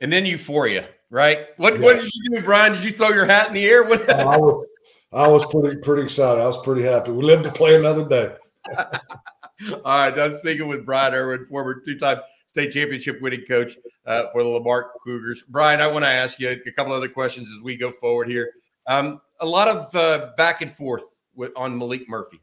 and 0.00 0.12
then 0.12 0.26
euphoria, 0.26 0.88
right? 1.10 1.48
What 1.56 1.80
what 1.80 2.00
did 2.00 2.10
you 2.14 2.36
do, 2.36 2.42
Bryan? 2.42 2.72
Did 2.74 2.84
you 2.84 2.92
throw 2.92 3.10
your 3.10 3.26
hat 3.26 3.48
in 3.48 3.54
the 3.54 3.66
air? 3.66 3.84
What? 3.84 4.08
Oh, 4.08 4.28
I 4.28 4.36
was 4.36 4.66
I 5.12 5.28
was 5.28 5.46
pretty 5.46 5.76
pretty 5.80 6.02
excited. 6.02 6.40
I 6.40 6.46
was 6.46 6.60
pretty 6.62 6.82
happy. 6.82 7.12
We 7.12 7.24
lived 7.24 7.44
to 7.44 7.52
play 7.52 7.76
another 7.76 8.08
day. 8.08 8.34
All 8.76 9.80
right, 9.84 10.18
I'm 10.18 10.38
speaking 10.38 10.68
with 10.68 10.84
Bryan 10.84 11.14
Erwin, 11.14 11.46
former 11.46 11.80
two-time 11.80 12.18
state 12.46 12.72
championship 12.72 13.22
winning 13.22 13.42
coach 13.48 13.76
uh, 14.04 14.24
for 14.32 14.42
the 14.42 14.48
La 14.48 14.60
Marque 14.60 14.92
Cougars. 15.02 15.42
Bryan, 15.48 15.80
I 15.80 15.86
want 15.86 16.04
to 16.04 16.10
ask 16.10 16.38
you 16.38 16.50
a 16.50 16.72
couple 16.72 16.92
other 16.92 17.08
questions 17.08 17.48
as 17.54 17.62
we 17.62 17.76
go 17.76 17.90
forward 17.90 18.28
here. 18.28 18.50
Um, 18.86 19.20
a 19.40 19.46
lot 19.46 19.68
of 19.68 19.94
uh, 19.94 20.32
back 20.36 20.62
and 20.62 20.72
forth 20.72 21.04
with, 21.34 21.52
on 21.56 21.78
Maalik 21.78 22.06
Murphy, 22.08 22.40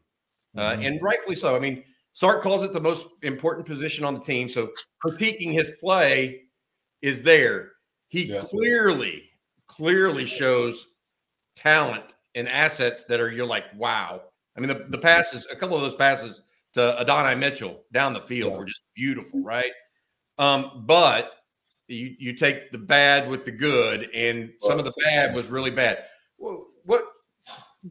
uh, 0.56 0.72
mm-hmm. 0.72 0.82
and 0.82 1.02
rightfully 1.02 1.36
so. 1.36 1.54
I 1.54 1.58
mean, 1.58 1.84
Sark 2.14 2.42
calls 2.42 2.62
it 2.62 2.72
the 2.72 2.80
most 2.80 3.08
important 3.22 3.66
position 3.66 4.04
on 4.04 4.14
the 4.14 4.20
team, 4.20 4.48
so 4.48 4.70
critiquing 5.04 5.52
his 5.52 5.72
play 5.80 6.43
is 7.04 7.22
there. 7.22 7.72
He 8.08 8.24
yeah. 8.24 8.40
clearly, 8.40 9.24
clearly 9.66 10.24
shows 10.24 10.86
talent 11.54 12.14
and 12.34 12.48
assets 12.48 13.04
that 13.04 13.20
are 13.20 13.30
you're 13.30 13.44
like, 13.44 13.64
wow. 13.76 14.22
I 14.56 14.60
mean, 14.60 14.68
the, 14.68 14.86
the 14.88 14.98
passes, 14.98 15.46
a 15.52 15.56
couple 15.56 15.76
of 15.76 15.82
those 15.82 15.96
passes 15.96 16.40
to 16.72 16.98
Adonai 16.98 17.34
Mitchell 17.34 17.82
down 17.92 18.14
the 18.14 18.22
field 18.22 18.52
yeah. 18.52 18.58
were 18.58 18.64
just 18.64 18.82
beautiful, 18.94 19.42
right? 19.42 19.72
Um, 20.38 20.84
but 20.86 21.32
you 21.88 22.16
you 22.18 22.32
take 22.32 22.72
the 22.72 22.78
bad 22.78 23.28
with 23.28 23.44
the 23.44 23.50
good, 23.50 24.08
and 24.14 24.50
some 24.60 24.78
of 24.78 24.86
the 24.86 24.94
bad 25.04 25.34
was 25.34 25.50
really 25.50 25.70
bad. 25.70 26.04
What, 26.38 26.60
what 26.84 27.04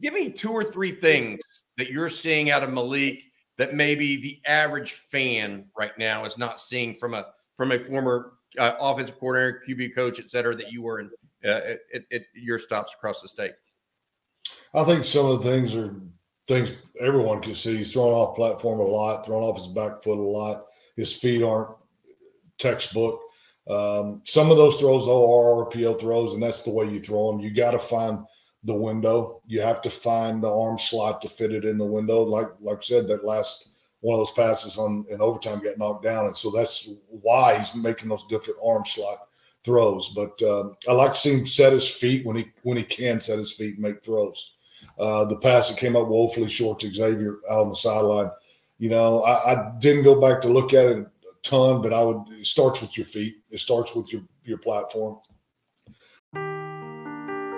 give 0.00 0.12
me 0.12 0.30
two 0.30 0.50
or 0.50 0.64
three 0.64 0.90
things 0.90 1.40
that 1.78 1.90
you're 1.90 2.08
seeing 2.08 2.50
out 2.50 2.64
of 2.64 2.70
Maalik 2.70 3.22
that 3.56 3.74
maybe 3.74 4.16
the 4.16 4.40
average 4.46 4.92
fan 5.12 5.66
right 5.78 5.96
now 5.96 6.24
is 6.24 6.36
not 6.36 6.58
seeing 6.58 6.96
from 6.96 7.14
a 7.14 7.26
from 7.56 7.70
a 7.70 7.78
former 7.78 8.32
uh, 8.58 8.74
offensive 8.80 9.18
coordinator, 9.18 9.62
QB 9.66 9.94
coach, 9.94 10.18
et 10.18 10.30
cetera, 10.30 10.54
that 10.54 10.70
you 10.72 10.82
were 10.82 11.00
in 11.00 11.10
uh, 11.44 11.76
at, 11.94 12.04
at 12.12 12.22
your 12.34 12.58
stops 12.58 12.94
across 12.94 13.22
the 13.22 13.28
state? 13.28 13.54
I 14.74 14.84
think 14.84 15.04
some 15.04 15.26
of 15.26 15.42
the 15.42 15.50
things 15.50 15.74
are 15.74 15.94
things 16.46 16.72
everyone 17.00 17.40
can 17.40 17.54
see. 17.54 17.76
He's 17.76 17.92
throwing 17.92 18.14
off 18.14 18.36
platform 18.36 18.80
a 18.80 18.84
lot, 18.84 19.24
throwing 19.24 19.44
off 19.44 19.56
his 19.56 19.68
back 19.68 20.02
foot 20.02 20.18
a 20.18 20.20
lot. 20.20 20.66
His 20.96 21.14
feet 21.14 21.42
aren't 21.42 21.70
textbook. 22.58 23.20
Um, 23.68 24.20
some 24.24 24.50
of 24.50 24.56
those 24.56 24.76
throws 24.76 25.06
though 25.06 25.24
are 25.24 25.66
RPO 25.66 26.00
throws, 26.00 26.34
and 26.34 26.42
that's 26.42 26.62
the 26.62 26.72
way 26.72 26.86
you 26.86 27.00
throw 27.00 27.32
them. 27.32 27.40
You 27.40 27.50
got 27.50 27.70
to 27.70 27.78
find 27.78 28.24
the 28.64 28.74
window. 28.74 29.42
You 29.46 29.60
have 29.62 29.80
to 29.82 29.90
find 29.90 30.42
the 30.42 30.50
arm 30.50 30.78
slot 30.78 31.22
to 31.22 31.28
fit 31.28 31.52
it 31.52 31.64
in 31.64 31.78
the 31.78 31.86
window. 31.86 32.22
Like 32.22 32.48
like 32.60 32.78
I 32.78 32.82
said, 32.82 33.08
that 33.08 33.24
last 33.24 33.70
one 34.04 34.20
of 34.20 34.20
those 34.20 34.32
passes 34.32 34.76
on 34.76 35.06
in 35.08 35.22
overtime 35.22 35.60
got 35.60 35.78
knocked 35.78 36.04
down, 36.04 36.26
and 36.26 36.36
so 36.36 36.50
that's 36.50 36.90
why 37.08 37.56
he's 37.56 37.74
making 37.74 38.10
those 38.10 38.26
different 38.26 38.58
arm 38.62 38.84
slot 38.84 39.28
throws. 39.64 40.12
But 40.14 40.40
uh, 40.42 40.68
I 40.86 40.92
like 40.92 41.12
to 41.12 41.18
see 41.18 41.38
him 41.38 41.46
set 41.46 41.72
his 41.72 41.88
feet 41.88 42.26
when 42.26 42.36
he 42.36 42.52
when 42.64 42.76
he 42.76 42.84
can 42.84 43.18
set 43.18 43.38
his 43.38 43.52
feet 43.52 43.76
and 43.76 43.78
make 43.78 44.04
throws. 44.04 44.56
Uh, 44.98 45.24
the 45.24 45.38
pass 45.38 45.70
that 45.70 45.78
came 45.78 45.96
up 45.96 46.06
woefully 46.06 46.50
short 46.50 46.80
to 46.80 46.92
Xavier 46.92 47.38
out 47.50 47.62
on 47.62 47.70
the 47.70 47.74
sideline. 47.74 48.30
You 48.78 48.90
know, 48.90 49.22
I, 49.22 49.54
I, 49.54 49.72
didn't 49.78 50.04
go 50.04 50.20
back 50.20 50.40
to 50.42 50.48
look 50.48 50.74
at 50.74 50.86
it 50.86 50.98
a 50.98 51.06
ton, 51.42 51.80
but 51.80 51.94
I 51.94 52.02
would. 52.02 52.24
It 52.38 52.46
starts 52.46 52.82
with 52.82 52.98
your 52.98 53.06
feet. 53.06 53.36
It 53.50 53.58
starts 53.58 53.94
with 53.94 54.12
your 54.12 54.20
your 54.44 54.58
platform. 54.58 55.18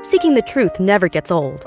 Seeking 0.02 0.34
the 0.34 0.44
truth 0.46 0.78
never 0.78 1.08
gets 1.08 1.32
old. 1.32 1.66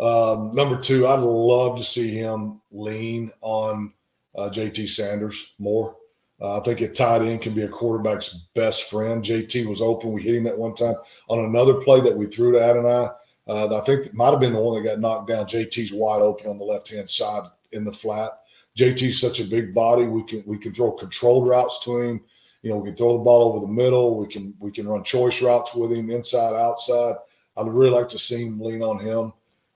Um, 0.00 0.54
number 0.54 0.78
two, 0.80 1.06
I'd 1.06 1.20
love 1.20 1.76
to 1.78 1.84
see 1.84 2.14
him 2.14 2.60
lean 2.70 3.30
on 3.40 3.92
uh, 4.36 4.50
JT 4.50 4.88
Sanders 4.88 5.54
more. 5.58 5.96
Uh, 6.40 6.60
I 6.60 6.62
think 6.62 6.80
a 6.80 6.88
tight 6.88 7.22
end 7.22 7.42
can 7.42 7.54
be 7.54 7.62
a 7.62 7.68
quarterback's 7.68 8.46
best 8.54 8.88
friend. 8.88 9.24
JT 9.24 9.66
was 9.66 9.82
open. 9.82 10.12
We 10.12 10.22
hit 10.22 10.36
him 10.36 10.44
that 10.44 10.56
one 10.56 10.74
time 10.74 10.94
on 11.28 11.44
another 11.44 11.74
play 11.74 12.00
that 12.00 12.16
we 12.16 12.26
threw 12.26 12.52
to 12.52 12.62
Adonai. 12.62 13.08
Uh, 13.48 13.80
I 13.80 13.84
think 13.84 14.06
it 14.06 14.14
might 14.14 14.30
have 14.30 14.40
been 14.40 14.52
the 14.52 14.60
one 14.60 14.80
that 14.80 14.88
got 14.88 15.00
knocked 15.00 15.28
down. 15.28 15.46
JT's 15.46 15.92
wide 15.92 16.22
open 16.22 16.48
on 16.48 16.58
the 16.58 16.64
left 16.64 16.90
hand 16.90 17.10
side 17.10 17.44
in 17.72 17.84
the 17.84 17.92
flat. 17.92 18.32
JT's 18.76 19.20
such 19.20 19.40
a 19.40 19.44
big 19.44 19.74
body. 19.74 20.06
We 20.06 20.22
can 20.22 20.44
we 20.46 20.58
can 20.58 20.72
throw 20.72 20.92
controlled 20.92 21.48
routes 21.48 21.82
to 21.84 21.98
him. 21.98 22.20
You 22.62 22.70
know, 22.70 22.76
we 22.76 22.90
can 22.90 22.96
throw 22.96 23.18
the 23.18 23.24
ball 23.24 23.48
over 23.48 23.60
the 23.60 23.72
middle. 23.72 24.16
We 24.16 24.28
can 24.28 24.54
we 24.60 24.70
can 24.70 24.86
run 24.86 25.02
choice 25.02 25.42
routes 25.42 25.74
with 25.74 25.92
him, 25.92 26.10
inside, 26.10 26.54
outside. 26.54 27.16
I'd 27.56 27.66
really 27.66 27.90
like 27.90 28.08
to 28.08 28.18
see 28.18 28.44
him 28.44 28.60
lean 28.60 28.82
on 28.82 29.00
him. 29.00 29.32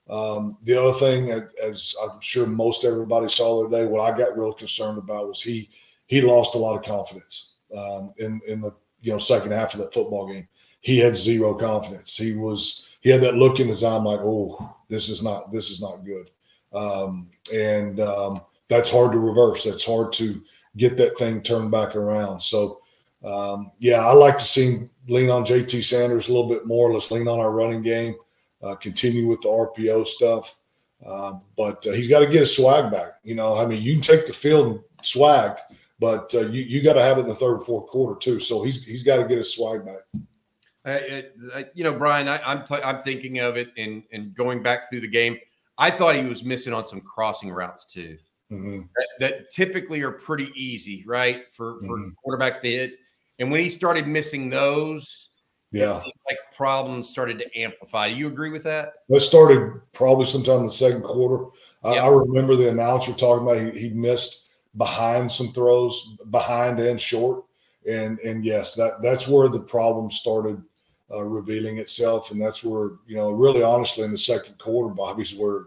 Um, 0.09 0.57
the 0.63 0.79
other 0.79 0.97
thing, 0.99 1.31
as 1.31 1.95
I'm 2.03 2.19
sure 2.19 2.45
most 2.45 2.83
everybody 2.83 3.29
saw 3.29 3.61
the 3.61 3.67
other 3.67 3.85
day, 3.85 3.89
what 3.89 4.01
I 4.01 4.17
got 4.17 4.37
real 4.37 4.53
concerned 4.53 4.97
about 4.97 5.27
was 5.27 5.41
he 5.41 5.69
he 6.07 6.21
lost 6.21 6.55
a 6.55 6.57
lot 6.57 6.77
of 6.77 6.83
confidence 6.83 7.53
um, 7.75 8.13
in 8.17 8.41
in 8.47 8.61
the 8.61 8.75
you 9.01 9.11
know 9.11 9.17
second 9.17 9.51
half 9.51 9.73
of 9.73 9.79
that 9.79 9.93
football 9.93 10.27
game. 10.27 10.47
He 10.81 10.99
had 10.99 11.15
zero 11.15 11.53
confidence. 11.53 12.17
He 12.17 12.33
was 12.33 12.87
he 12.99 13.09
had 13.09 13.21
that 13.21 13.35
look 13.35 13.59
in 13.59 13.67
his 13.67 13.83
eye, 13.83 13.95
I'm 13.95 14.03
like, 14.03 14.19
oh, 14.21 14.75
this 14.89 15.09
is 15.09 15.23
not 15.23 15.51
this 15.51 15.69
is 15.69 15.81
not 15.81 16.05
good, 16.05 16.29
um, 16.73 17.29
and 17.53 17.99
um, 17.99 18.41
that's 18.69 18.91
hard 18.91 19.11
to 19.13 19.19
reverse. 19.19 19.63
That's 19.63 19.85
hard 19.85 20.11
to 20.13 20.41
get 20.77 20.97
that 20.97 21.17
thing 21.17 21.41
turned 21.41 21.71
back 21.71 21.95
around. 21.95 22.41
So, 22.41 22.81
um, 23.23 23.71
yeah, 23.79 24.05
I 24.05 24.13
like 24.13 24.37
to 24.37 24.45
see 24.45 24.71
him 24.71 24.89
lean 25.07 25.29
on 25.29 25.45
JT 25.45 25.83
Sanders 25.83 26.27
a 26.27 26.33
little 26.33 26.49
bit 26.49 26.65
more. 26.65 26.91
Let's 26.91 27.11
lean 27.11 27.27
on 27.27 27.39
our 27.39 27.51
running 27.51 27.81
game, 27.81 28.15
uh, 28.63 28.75
continue 28.75 29.27
with 29.27 29.41
the 29.41 29.49
RPO 29.49 30.07
stuff. 30.07 30.55
Uh, 31.05 31.33
but 31.57 31.85
uh, 31.85 31.91
he's 31.91 32.07
got 32.07 32.19
to 32.19 32.27
get 32.27 32.39
his 32.39 32.55
swag 32.55 32.91
back. 32.91 33.15
You 33.23 33.35
know, 33.35 33.55
I 33.55 33.65
mean, 33.65 33.81
you 33.81 33.93
can 33.93 34.01
take 34.01 34.25
the 34.25 34.33
field 34.33 34.67
and 34.67 34.79
swag, 35.01 35.57
but 35.99 36.33
uh, 36.33 36.47
you 36.47 36.63
you 36.63 36.81
got 36.81 36.93
to 36.93 37.01
have 37.01 37.17
it 37.17 37.21
in 37.21 37.27
the 37.27 37.35
third 37.35 37.55
and 37.55 37.65
fourth 37.65 37.87
quarter 37.87 38.17
too. 38.17 38.39
So 38.39 38.63
he's 38.63 38.85
he's 38.85 39.03
got 39.03 39.17
to 39.17 39.25
get 39.25 39.37
his 39.37 39.53
swag 39.53 39.85
back. 39.85 40.01
Uh, 40.85 41.61
you 41.73 41.83
know, 41.83 41.93
Bryan, 41.93 42.27
I, 42.27 42.35
am 42.37 42.63
I'm, 42.69 42.81
I'm 42.83 43.03
thinking 43.03 43.39
of 43.39 43.57
it 43.57 43.71
and 43.77 44.03
and 44.11 44.33
going 44.33 44.63
back 44.63 44.89
through 44.89 45.01
the 45.01 45.07
game. 45.07 45.37
I 45.77 45.89
thought 45.89 46.15
he 46.15 46.23
was 46.23 46.43
missing 46.43 46.73
on 46.73 46.83
some 46.83 47.01
crossing 47.01 47.51
routes 47.51 47.83
too, 47.85 48.17
mm-hmm. 48.51 48.81
that, 48.95 49.07
that, 49.19 49.51
typically 49.51 50.01
are 50.03 50.11
pretty 50.11 50.51
easy, 50.55 51.03
right, 51.07 51.51
for 51.51 51.79
for 51.79 51.97
mm-hmm. 51.97 52.09
quarterbacks 52.25 52.61
to 52.61 52.69
hit. 52.69 52.93
And 53.39 53.51
when 53.51 53.59
he 53.59 53.69
started 53.69 54.07
missing 54.07 54.49
those, 54.49 55.29
yeah, 55.73 56.01
like 56.27 56.37
problems 56.55 57.09
started 57.09 57.39
to 57.39 57.59
amplify. 57.59 58.09
Do 58.09 58.15
you 58.15 58.27
agree 58.27 58.49
with 58.49 58.63
that? 58.63 58.93
That 59.09 59.19
started 59.19 59.81
probably 59.91 60.25
sometime 60.25 60.59
in 60.59 60.65
the 60.65 60.71
second 60.71 61.03
quarter. 61.03 61.45
I, 61.83 61.97
I 61.97 62.07
remember 62.07 62.55
the 62.55 62.69
announcer 62.69 63.11
talking 63.13 63.47
about 63.47 63.73
he, 63.73 63.79
he 63.79 63.89
missed 63.89 64.49
behind 64.77 65.31
some 65.31 65.51
throws, 65.51 66.15
behind 66.29 66.79
and 66.79 66.99
short, 66.99 67.45
and 67.89 68.19
and 68.19 68.45
yes, 68.45 68.75
that 68.75 69.01
that's 69.01 69.27
where 69.27 69.49
the 69.49 69.61
problem 69.61 70.11
started 70.11 70.61
uh, 71.11 71.23
revealing 71.23 71.77
itself, 71.77 72.31
and 72.31 72.41
that's 72.41 72.63
where 72.63 72.91
you 73.07 73.15
know 73.15 73.31
really 73.31 73.63
honestly 73.63 74.03
in 74.03 74.11
the 74.11 74.17
second 74.17 74.57
quarter, 74.59 74.93
Bobby's 74.93 75.35
where 75.35 75.65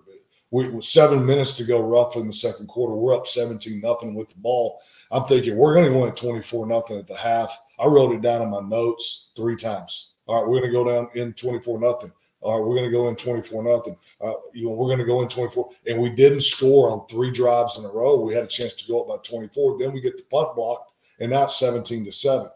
we 0.51 0.81
seven 0.81 1.27
minutes 1.27 1.57
to 1.57 1.65
go 1.65 1.81
roughly 1.81 2.23
in 2.23 2.29
the 2.29 2.33
second 2.33 2.69
quarter. 2.69 2.95
We're 2.95 3.17
up 3.17 3.27
17 3.27 3.81
nothing 3.81 4.15
with 4.15 4.29
the 4.29 4.39
ball. 4.39 4.81
I'm 5.11 5.25
thinking 5.25 5.57
we're 5.57 5.75
going 5.75 5.93
to 5.93 5.99
win 5.99 6.13
24 6.13 6.67
nothing 6.67 6.99
at 6.99 7.07
the 7.07 7.17
half. 7.17 7.59
I 7.79 7.87
wrote 7.87 8.15
it 8.15 8.23
down 8.23 8.43
in 8.43 8.51
my 8.51 8.61
notes 8.61 9.29
three 9.37 9.57
times. 9.57 10.13
All 10.27 10.41
right, 10.41 10.49
we're 10.49 10.61
going 10.61 10.73
to 10.73 10.79
go 10.79 10.91
down 10.91 11.09
in 11.15 11.33
24 11.35 11.81
nothing. 11.81 12.13
All 12.41 12.59
right, 12.59 12.67
we're 12.67 12.77
going 12.77 12.91
to 12.91 12.97
go 12.97 13.09
in 13.09 13.17
24 13.17 13.63
nothing. 13.65 13.97
Uh, 14.21 14.35
you 14.53 14.67
know, 14.67 14.75
we're 14.75 14.89
going 14.89 14.99
to 14.99 15.05
go 15.05 15.23
in 15.23 15.29
24. 15.29 15.71
And 15.87 16.01
we 16.01 16.11
didn't 16.11 16.43
score 16.43 16.91
on 16.91 17.07
three 17.07 17.31
drives 17.31 17.79
in 17.79 17.85
a 17.85 17.89
row. 17.89 18.21
We 18.21 18.35
had 18.35 18.45
a 18.45 18.49
chance 18.49 18.75
to 18.75 18.89
go 18.89 19.03
up 19.03 19.09
by 19.09 19.17
24. 19.29 19.79
Then 19.79 19.93
we 19.93 20.01
get 20.01 20.17
the 20.17 20.25
punt 20.25 20.55
blocked, 20.55 20.93
and 21.21 21.31
now 21.31 21.47
17 21.47 22.05
to 22.05 22.13
7. 22.13 22.49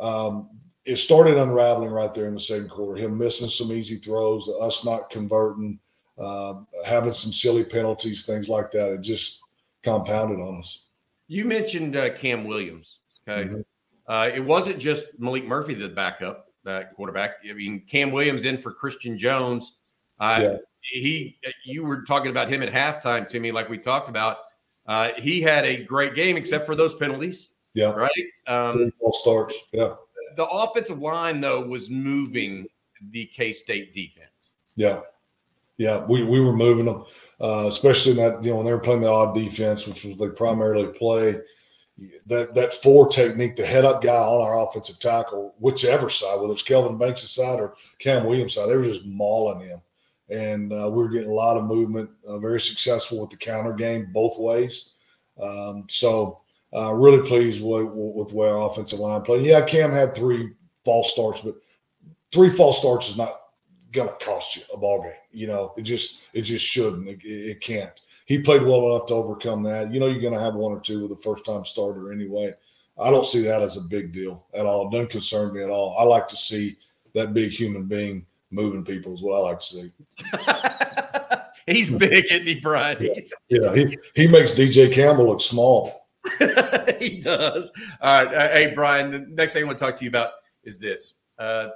Um, 0.00 0.50
it 0.84 0.96
started 0.96 1.38
unraveling 1.38 1.90
right 1.90 2.12
there 2.12 2.26
in 2.26 2.34
the 2.34 2.40
second 2.40 2.68
quarter. 2.68 3.00
Him 3.00 3.16
missing 3.16 3.48
some 3.48 3.72
easy 3.72 3.96
throws, 3.96 4.50
us 4.60 4.84
not 4.84 5.08
converting, 5.08 5.78
uh, 6.18 6.60
having 6.84 7.12
some 7.12 7.32
silly 7.32 7.64
penalties, 7.64 8.26
things 8.26 8.48
like 8.48 8.70
that. 8.72 8.92
It 8.92 9.00
just 9.00 9.40
compounded 9.82 10.40
on 10.40 10.58
us. 10.58 10.82
You 11.28 11.46
mentioned 11.46 11.96
uh, 11.96 12.10
Cam 12.14 12.44
Williams. 12.44 12.98
Okay. 13.26 13.48
Mm-hmm. 13.48 13.60
Uh, 14.06 14.30
it 14.34 14.40
wasn't 14.40 14.78
just 14.78 15.06
Maalik 15.20 15.46
Murphy, 15.46 15.74
the 15.74 15.88
backup 15.88 16.48
that 16.64 16.94
quarterback. 16.94 17.36
I 17.48 17.52
mean, 17.52 17.82
Cam 17.88 18.10
Williams 18.10 18.44
in 18.44 18.56
for 18.58 18.72
Christian 18.72 19.18
Jones. 19.18 19.74
Uh, 20.18 20.40
yeah. 20.42 20.56
He, 20.80 21.38
you 21.64 21.84
were 21.84 22.02
talking 22.02 22.30
about 22.30 22.48
him 22.48 22.62
at 22.62 22.70
halftime 22.70 23.26
to 23.28 23.40
me, 23.40 23.52
like 23.52 23.68
we 23.68 23.78
talked 23.78 24.08
about. 24.08 24.38
Uh, 24.86 25.10
he 25.16 25.40
had 25.40 25.64
a 25.64 25.82
great 25.82 26.14
game, 26.14 26.36
except 26.36 26.66
for 26.66 26.74
those 26.74 26.94
penalties. 26.94 27.50
Yeah. 27.72 27.92
Right. 27.92 28.10
Um, 28.46 28.92
All 29.00 29.12
starts. 29.12 29.56
Yeah. 29.72 29.94
the 30.36 30.46
offensive 30.46 30.98
line, 30.98 31.40
though, 31.40 31.66
was 31.66 31.90
moving 31.90 32.66
the 33.10 33.26
K 33.26 33.52
State 33.52 33.94
defense. 33.94 34.52
Yeah. 34.76 35.00
Yeah. 35.78 36.04
We, 36.04 36.22
we 36.22 36.40
were 36.40 36.52
moving 36.52 36.86
them, 36.86 37.04
uh, 37.40 37.64
especially 37.66 38.12
in 38.12 38.18
that, 38.18 38.44
you 38.44 38.50
know, 38.50 38.56
when 38.56 38.66
they 38.66 38.72
were 38.72 38.78
playing 38.78 39.02
the 39.02 39.10
odd 39.10 39.34
defense, 39.34 39.86
which 39.86 40.04
was 40.04 40.16
they 40.16 40.28
primarily 40.28 40.86
play 40.88 41.36
that 42.26 42.54
that 42.54 42.74
four 42.74 43.08
technique, 43.08 43.56
the 43.56 43.64
head 43.64 43.84
up 43.84 44.02
guy 44.02 44.14
on 44.14 44.42
our 44.42 44.66
offensive 44.66 44.98
tackle, 44.98 45.54
whichever 45.58 46.10
side, 46.10 46.40
whether 46.40 46.52
it's 46.52 46.62
Kelvin 46.62 46.98
Banks' 46.98 47.30
side 47.30 47.60
or 47.60 47.74
Cam 47.98 48.24
Williams' 48.24 48.54
side, 48.54 48.68
they 48.68 48.76
were 48.76 48.82
just 48.82 49.06
mauling 49.06 49.60
him. 49.68 49.80
And 50.28 50.72
uh, 50.72 50.90
we 50.90 51.02
were 51.02 51.10
getting 51.10 51.30
a 51.30 51.34
lot 51.34 51.56
of 51.56 51.66
movement, 51.66 52.10
uh, 52.26 52.38
very 52.38 52.60
successful 52.60 53.20
with 53.20 53.30
the 53.30 53.36
counter 53.36 53.74
game 53.74 54.10
both 54.12 54.38
ways. 54.38 54.94
Um, 55.40 55.86
so, 55.88 56.40
uh, 56.74 56.94
really 56.94 57.26
pleased 57.28 57.62
with, 57.62 57.86
with 57.86 58.28
the 58.28 58.34
way 58.34 58.48
our 58.48 58.68
offensive 58.68 58.98
line 58.98 59.22
played. 59.22 59.44
Yeah, 59.44 59.64
Cam 59.64 59.92
had 59.92 60.14
three 60.14 60.52
false 60.84 61.12
starts, 61.12 61.42
but 61.42 61.56
three 62.32 62.50
false 62.50 62.78
starts 62.78 63.08
is 63.08 63.16
not 63.16 63.40
going 63.92 64.08
to 64.08 64.24
cost 64.24 64.56
you 64.56 64.62
a 64.72 64.76
ball 64.76 65.02
game. 65.02 65.12
You 65.30 65.46
know, 65.46 65.72
it 65.76 65.82
just 65.82 66.22
it 66.32 66.42
just 66.42 66.64
shouldn't. 66.64 67.06
It, 67.06 67.20
it 67.24 67.60
can't 67.60 68.00
he 68.24 68.38
played 68.38 68.62
well 68.62 68.94
enough 68.94 69.06
to 69.08 69.14
overcome 69.14 69.62
that. 69.64 69.92
You 69.92 70.00
know, 70.00 70.06
you're 70.06 70.20
going 70.20 70.34
to 70.34 70.40
have 70.40 70.54
one 70.54 70.72
or 70.72 70.80
two 70.80 71.02
with 71.02 71.12
a 71.12 71.16
first 71.16 71.44
time 71.44 71.64
starter 71.64 72.12
anyway. 72.12 72.54
I 72.98 73.10
don't 73.10 73.26
see 73.26 73.42
that 73.42 73.62
as 73.62 73.76
a 73.76 73.82
big 73.82 74.12
deal 74.12 74.46
at 74.54 74.66
all. 74.66 74.88
It 74.88 74.92
doesn't 74.92 75.10
concern 75.10 75.52
me 75.52 75.62
at 75.62 75.70
all. 75.70 75.96
I 75.98 76.04
like 76.04 76.28
to 76.28 76.36
see 76.36 76.76
that 77.14 77.34
big 77.34 77.50
human 77.50 77.84
being 77.84 78.24
moving 78.50 78.84
people 78.84 79.12
is 79.14 79.22
what 79.22 79.36
I 79.36 79.40
like 79.40 79.60
to 79.60 79.66
see. 79.66 79.92
He's 81.66 81.90
big, 81.90 82.26
isn't 82.30 82.46
he, 82.46 82.56
Bryan? 82.56 82.98
Yeah, 83.00 83.20
yeah 83.48 83.74
he, 83.74 83.96
he 84.14 84.28
makes 84.28 84.52
DJ 84.52 84.92
Campbell 84.92 85.28
look 85.28 85.40
small. 85.40 86.08
he 86.98 87.20
does. 87.20 87.70
All 88.00 88.24
right. 88.24 88.34
Uh, 88.34 88.48
hey, 88.50 88.72
Bryan, 88.74 89.10
the 89.10 89.20
next 89.20 89.54
thing 89.54 89.64
I 89.64 89.66
want 89.66 89.78
to 89.78 89.84
talk 89.84 89.96
to 89.96 90.04
you 90.04 90.10
about 90.10 90.30
is 90.62 90.78
this. 90.78 91.14
Uh, 91.38 91.68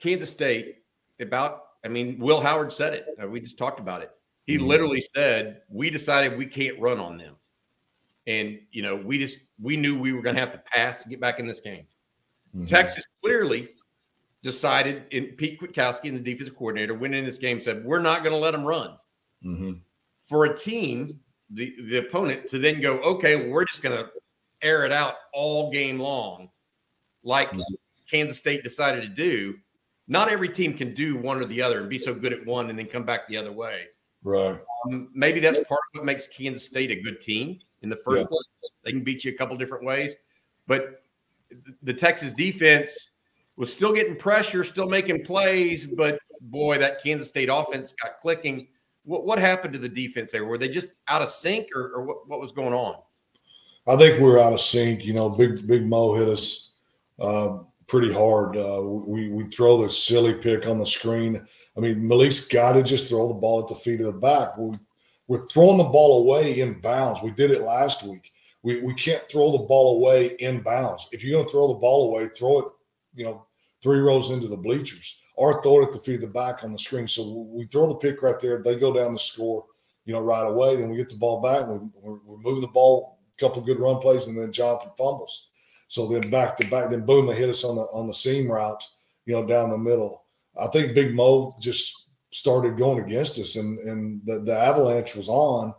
Kansas 0.00 0.30
State, 0.30 0.78
about, 1.20 1.64
I 1.84 1.88
mean, 1.88 2.18
Will 2.18 2.40
Howard 2.40 2.72
said 2.72 2.94
it. 2.94 3.06
Uh, 3.22 3.28
we 3.28 3.40
just 3.40 3.58
talked 3.58 3.78
about 3.78 4.02
it. 4.02 4.10
He 4.46 4.56
mm-hmm. 4.56 4.66
literally 4.66 5.02
said, 5.14 5.62
"We 5.68 5.90
decided 5.90 6.36
we 6.36 6.46
can't 6.46 6.78
run 6.80 6.98
on 6.98 7.18
them." 7.18 7.36
And 8.26 8.58
you 8.72 8.82
know, 8.82 8.96
we 8.96 9.18
just 9.18 9.50
we 9.60 9.76
knew 9.76 9.98
we 9.98 10.12
were 10.12 10.22
going 10.22 10.34
to 10.34 10.40
have 10.40 10.52
to 10.52 10.62
pass 10.72 11.02
to 11.02 11.08
get 11.08 11.20
back 11.20 11.40
in 11.40 11.46
this 11.46 11.60
game. 11.60 11.86
Mm-hmm. 12.54 12.66
Texas 12.66 13.06
clearly 13.22 13.70
decided, 14.42 15.04
in 15.10 15.26
Pete 15.36 15.60
Kwiatkowski 15.60 16.08
and 16.08 16.16
the 16.16 16.22
defensive 16.22 16.56
coordinator 16.56 16.94
went 16.94 17.14
in 17.14 17.24
this 17.24 17.38
game 17.38 17.62
said, 17.62 17.84
"We're 17.84 18.00
not 18.00 18.22
going 18.24 18.32
to 18.32 18.38
let 18.38 18.52
them 18.52 18.64
run." 18.64 18.96
Mm-hmm. 19.44 19.72
For 20.24 20.46
a 20.46 20.56
team, 20.56 21.20
the 21.50 21.74
the 21.82 21.98
opponent 21.98 22.48
to 22.50 22.58
then 22.58 22.80
go, 22.80 22.98
"Okay, 22.98 23.36
well, 23.36 23.48
we're 23.50 23.64
just 23.64 23.82
going 23.82 23.96
to 23.96 24.10
air 24.62 24.84
it 24.84 24.92
out 24.92 25.14
all 25.32 25.70
game 25.70 25.98
long," 25.98 26.50
like 27.22 27.50
mm-hmm. 27.50 27.74
Kansas 28.10 28.38
State 28.38 28.62
decided 28.62 29.02
to 29.02 29.08
do. 29.08 29.56
Not 30.08 30.28
every 30.28 30.48
team 30.48 30.76
can 30.76 30.92
do 30.92 31.16
one 31.16 31.40
or 31.40 31.44
the 31.44 31.62
other 31.62 31.80
and 31.80 31.88
be 31.88 31.98
so 31.98 32.12
good 32.12 32.32
at 32.32 32.44
one 32.44 32.68
and 32.68 32.76
then 32.76 32.86
come 32.86 33.04
back 33.04 33.28
the 33.28 33.36
other 33.36 33.52
way. 33.52 33.84
Right. 34.22 34.58
Um, 34.86 35.10
maybe 35.14 35.40
that's 35.40 35.58
part 35.68 35.80
of 35.94 35.98
what 35.98 36.04
makes 36.04 36.26
Kansas 36.26 36.64
State 36.64 36.90
a 36.90 37.00
good 37.00 37.20
team 37.20 37.58
in 37.82 37.88
the 37.88 37.96
first 37.96 38.22
yeah. 38.22 38.26
place. 38.26 38.48
They 38.84 38.92
can 38.92 39.02
beat 39.02 39.24
you 39.24 39.32
a 39.32 39.34
couple 39.34 39.56
different 39.56 39.84
ways, 39.84 40.14
but 40.66 41.02
the 41.82 41.92
Texas 41.92 42.32
defense 42.32 43.10
was 43.56 43.72
still 43.72 43.92
getting 43.92 44.16
pressure, 44.16 44.64
still 44.64 44.88
making 44.88 45.24
plays, 45.24 45.86
but 45.86 46.18
boy, 46.42 46.78
that 46.78 47.02
Kansas 47.02 47.28
State 47.28 47.50
offense 47.52 47.92
got 47.92 48.20
clicking. 48.20 48.68
What, 49.04 49.24
what 49.24 49.38
happened 49.38 49.72
to 49.74 49.78
the 49.78 49.88
defense 49.88 50.30
there? 50.30 50.44
Were 50.44 50.58
they 50.58 50.68
just 50.68 50.88
out 51.08 51.22
of 51.22 51.28
sync, 51.28 51.68
or, 51.74 51.90
or 51.94 52.04
what, 52.04 52.28
what 52.28 52.40
was 52.40 52.52
going 52.52 52.72
on? 52.72 52.96
I 53.86 53.96
think 53.96 54.18
we 54.20 54.26
were 54.26 54.38
out 54.38 54.52
of 54.52 54.60
sync. 54.60 55.04
You 55.04 55.14
know, 55.14 55.28
big 55.28 55.66
Big 55.66 55.86
Mo 55.86 56.14
hit 56.14 56.28
us 56.28 56.74
uh, 57.18 57.58
pretty 57.90 58.12
hard. 58.12 58.56
Uh, 58.56 58.80
we 58.82 59.28
we 59.28 59.44
throw 59.50 59.82
the 59.82 59.90
silly 59.90 60.34
pick 60.34 60.66
on 60.66 60.78
the 60.78 60.86
screen 60.86 61.46
I 61.76 61.80
mean, 61.80 62.02
Maalik's 62.02 62.40
got 62.40 62.72
to 62.72 62.82
just 62.82 63.08
throw 63.08 63.28
the 63.28 63.34
ball 63.34 63.62
at 63.62 63.68
the 63.68 63.74
feet 63.74 64.00
of 64.00 64.06
the 64.06 64.20
back. 64.20 64.56
We, 64.58 64.76
we're 65.28 65.46
throwing 65.46 65.78
the 65.78 65.84
ball 65.84 66.20
away 66.20 66.60
in 66.60 66.80
bounds. 66.80 67.22
We 67.22 67.30
did 67.30 67.50
it 67.50 67.62
last 67.62 68.02
week. 68.02 68.32
We, 68.62 68.80
we 68.82 68.94
can't 68.94 69.22
throw 69.30 69.52
the 69.52 69.64
ball 69.64 69.96
away 69.96 70.36
in 70.40 70.60
bounds. 70.60 71.08
If 71.12 71.22
you're 71.22 71.38
going 71.38 71.46
to 71.46 71.50
throw 71.50 71.68
the 71.68 71.80
ball 71.80 72.10
away, 72.10 72.28
throw 72.36 72.58
it, 72.58 72.64
you 73.14 73.24
know, 73.24 73.46
three 73.82 74.00
rows 74.00 74.30
into 74.30 74.48
the 74.48 74.56
bleachers 74.56 75.20
or 75.36 75.62
throw 75.62 75.80
it 75.80 75.86
at 75.86 75.92
the 75.92 76.00
feet 76.00 76.16
of 76.16 76.20
the 76.20 76.26
back 76.26 76.62
on 76.62 76.72
the 76.72 76.78
screen. 76.78 77.06
So 77.06 77.46
we 77.48 77.66
throw 77.66 77.88
the 77.88 77.94
pick 77.94 78.20
right 78.20 78.38
there. 78.38 78.62
They 78.62 78.76
go 78.76 78.92
down 78.92 79.14
the 79.14 79.18
score, 79.18 79.64
you 80.04 80.12
know, 80.12 80.20
right 80.20 80.46
away. 80.46 80.76
Then 80.76 80.90
we 80.90 80.96
get 80.96 81.08
the 81.08 81.16
ball 81.16 81.40
back. 81.40 81.62
And 81.62 81.90
we, 82.02 82.10
are 82.12 82.18
moving 82.26 82.60
the 82.60 82.68
ball, 82.68 83.20
a 83.32 83.40
couple 83.40 83.62
good 83.62 83.78
run 83.80 84.00
plays, 84.00 84.26
and 84.26 84.38
then 84.38 84.52
Jonathan 84.52 84.90
fumbles. 84.98 85.48
So 85.90 86.06
then 86.06 86.30
back 86.30 86.56
to 86.56 86.68
back, 86.68 86.88
then 86.88 87.04
boom, 87.04 87.26
they 87.26 87.34
hit 87.34 87.48
us 87.48 87.64
on 87.64 87.74
the 87.74 87.82
on 87.82 88.06
the 88.06 88.14
seam 88.14 88.48
route, 88.48 88.84
you 89.26 89.34
know, 89.34 89.44
down 89.44 89.70
the 89.70 89.76
middle. 89.76 90.22
I 90.56 90.68
think 90.68 90.94
Big 90.94 91.16
Mo 91.16 91.56
just 91.60 92.06
started 92.30 92.78
going 92.78 93.02
against 93.02 93.40
us, 93.40 93.56
and 93.56 93.76
and 93.80 94.22
the, 94.24 94.38
the 94.38 94.56
avalanche 94.56 95.16
was 95.16 95.28
on. 95.28 95.74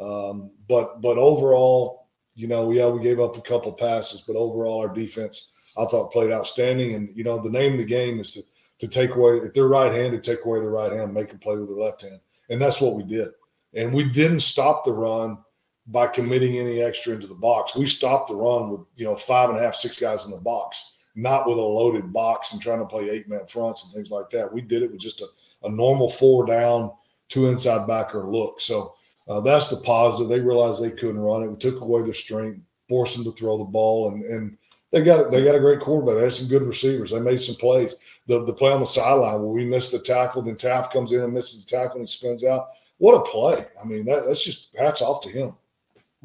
Um, 0.00 0.52
but 0.68 1.02
but 1.02 1.18
overall, 1.18 2.06
you 2.36 2.46
know, 2.46 2.70
yeah, 2.70 2.86
we 2.86 3.02
gave 3.02 3.18
up 3.18 3.36
a 3.36 3.40
couple 3.40 3.72
passes, 3.72 4.20
but 4.20 4.36
overall, 4.36 4.78
our 4.78 4.88
defense 4.88 5.50
I 5.76 5.84
thought 5.86 6.12
played 6.12 6.30
outstanding. 6.30 6.94
And 6.94 7.08
you 7.16 7.24
know, 7.24 7.42
the 7.42 7.50
name 7.50 7.72
of 7.72 7.78
the 7.78 7.84
game 7.84 8.20
is 8.20 8.30
to 8.32 8.42
to 8.78 8.86
take 8.86 9.16
away 9.16 9.38
if 9.38 9.52
they're 9.52 9.66
right-handed, 9.66 10.22
take 10.22 10.44
away 10.44 10.60
the 10.60 10.70
right 10.70 10.92
hand, 10.92 11.12
make 11.12 11.30
them 11.30 11.40
play 11.40 11.56
with 11.56 11.66
their 11.66 11.76
left 11.76 12.02
hand, 12.02 12.20
and 12.50 12.62
that's 12.62 12.80
what 12.80 12.94
we 12.94 13.02
did. 13.02 13.30
And 13.74 13.92
we 13.92 14.04
didn't 14.04 14.40
stop 14.40 14.84
the 14.84 14.92
run 14.92 15.38
by 15.88 16.06
committing 16.06 16.58
any 16.58 16.80
extra 16.80 17.14
into 17.14 17.26
the 17.26 17.34
box. 17.34 17.76
We 17.76 17.86
stopped 17.86 18.28
the 18.28 18.34
run 18.34 18.70
with 18.70 18.80
you 18.96 19.04
know 19.04 19.16
five 19.16 19.50
and 19.50 19.58
a 19.58 19.62
half, 19.62 19.74
six 19.74 19.98
guys 19.98 20.24
in 20.24 20.30
the 20.30 20.38
box 20.38 20.94
not 21.16 21.48
with 21.48 21.56
a 21.56 21.60
loaded 21.60 22.12
box 22.12 22.52
and 22.52 22.60
trying 22.60 22.78
to 22.78 22.84
play 22.84 23.08
eight 23.08 23.26
man 23.26 23.46
fronts 23.48 23.84
and 23.84 23.92
things 23.94 24.10
like 24.10 24.28
that. 24.30 24.52
We 24.52 24.60
did 24.60 24.82
it 24.82 24.92
with 24.92 25.00
just 25.00 25.22
a, 25.22 25.26
a 25.62 25.70
normal 25.70 26.10
four 26.10 26.44
down, 26.44 26.92
two 27.30 27.46
inside 27.48 27.86
backer 27.86 28.24
look. 28.24 28.60
So 28.60 28.94
uh, 29.26 29.40
that's 29.40 29.68
the 29.68 29.78
positive. 29.78 30.28
They 30.28 30.40
realized 30.40 30.80
they 30.80 30.90
couldn't 30.90 31.18
run 31.18 31.42
it. 31.42 31.48
We 31.48 31.56
took 31.56 31.80
away 31.80 32.02
their 32.02 32.12
strength, 32.12 32.60
forced 32.88 33.16
them 33.16 33.24
to 33.24 33.32
throw 33.32 33.56
the 33.58 33.64
ball, 33.64 34.12
and 34.12 34.24
and 34.24 34.58
they 34.92 35.02
got 35.02 35.30
they 35.30 35.42
got 35.42 35.56
a 35.56 35.60
great 35.60 35.80
quarterback. 35.80 36.16
They 36.16 36.22
had 36.24 36.32
some 36.32 36.48
good 36.48 36.62
receivers. 36.62 37.10
They 37.10 37.18
made 37.18 37.40
some 37.40 37.56
plays. 37.56 37.96
The 38.26 38.44
the 38.44 38.52
play 38.52 38.70
on 38.70 38.80
the 38.80 38.86
sideline 38.86 39.40
where 39.40 39.48
we 39.48 39.64
missed 39.64 39.92
the 39.92 39.98
tackle, 39.98 40.42
then 40.42 40.56
Taaffe 40.56 40.92
comes 40.92 41.12
in 41.12 41.22
and 41.22 41.32
misses 41.32 41.64
the 41.64 41.76
tackle 41.76 42.00
and 42.00 42.08
he 42.08 42.12
spins 42.12 42.44
out. 42.44 42.68
What 42.98 43.14
a 43.14 43.30
play! 43.30 43.66
I 43.82 43.86
mean, 43.86 44.04
that, 44.04 44.24
that's 44.26 44.44
just 44.44 44.68
hats 44.78 45.02
off 45.02 45.22
to 45.22 45.30
him. 45.30 45.56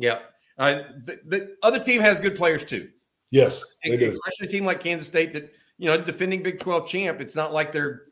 Yeah. 0.01 0.19
Uh, 0.57 0.83
the, 1.05 1.19
the 1.25 1.55
other 1.63 1.79
team 1.79 2.01
has 2.01 2.19
good 2.19 2.35
players 2.35 2.65
too. 2.65 2.89
Yes, 3.31 3.63
they 3.83 3.95
do. 3.95 4.09
Especially 4.09 4.47
a 4.47 4.49
team 4.49 4.65
like 4.65 4.81
Kansas 4.81 5.07
State 5.07 5.33
that, 5.33 5.53
you 5.77 5.87
know, 5.87 5.97
defending 5.97 6.43
Big 6.43 6.59
12 6.59 6.87
champ. 6.87 7.21
It's 7.21 7.35
not 7.35 7.53
like 7.53 7.71
they're 7.71 8.03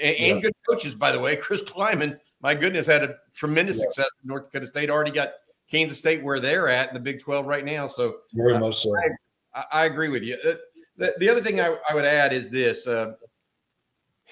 and, 0.00 0.18
yeah. 0.18 0.40
good 0.40 0.52
coaches, 0.68 0.94
by 0.94 1.10
the 1.10 1.18
way. 1.18 1.36
Chris 1.36 1.62
Klieman, 1.62 2.18
my 2.40 2.54
goodness, 2.54 2.86
had 2.86 3.02
a 3.02 3.16
tremendous 3.34 3.76
yeah. 3.76 3.84
success 3.84 4.10
in 4.22 4.28
North 4.28 4.44
Dakota 4.44 4.66
State. 4.66 4.90
Already 4.90 5.10
got 5.10 5.30
Kansas 5.70 5.98
State 5.98 6.22
where 6.22 6.40
they're 6.40 6.68
at 6.68 6.88
in 6.88 6.94
the 6.94 7.00
Big 7.00 7.20
12 7.20 7.46
right 7.46 7.64
now. 7.64 7.88
So 7.88 8.18
very 8.32 8.54
uh, 8.54 8.60
much 8.60 8.82
so. 8.82 8.94
I, 9.54 9.64
I, 9.72 9.84
agree 9.86 10.08
with 10.08 10.22
you. 10.22 10.36
Uh, 10.44 10.54
the, 10.96 11.14
the 11.18 11.28
other 11.28 11.40
thing 11.40 11.60
I, 11.60 11.76
I 11.88 11.94
would 11.94 12.04
add 12.04 12.32
is 12.32 12.50
this. 12.50 12.86
Uh, 12.86 13.12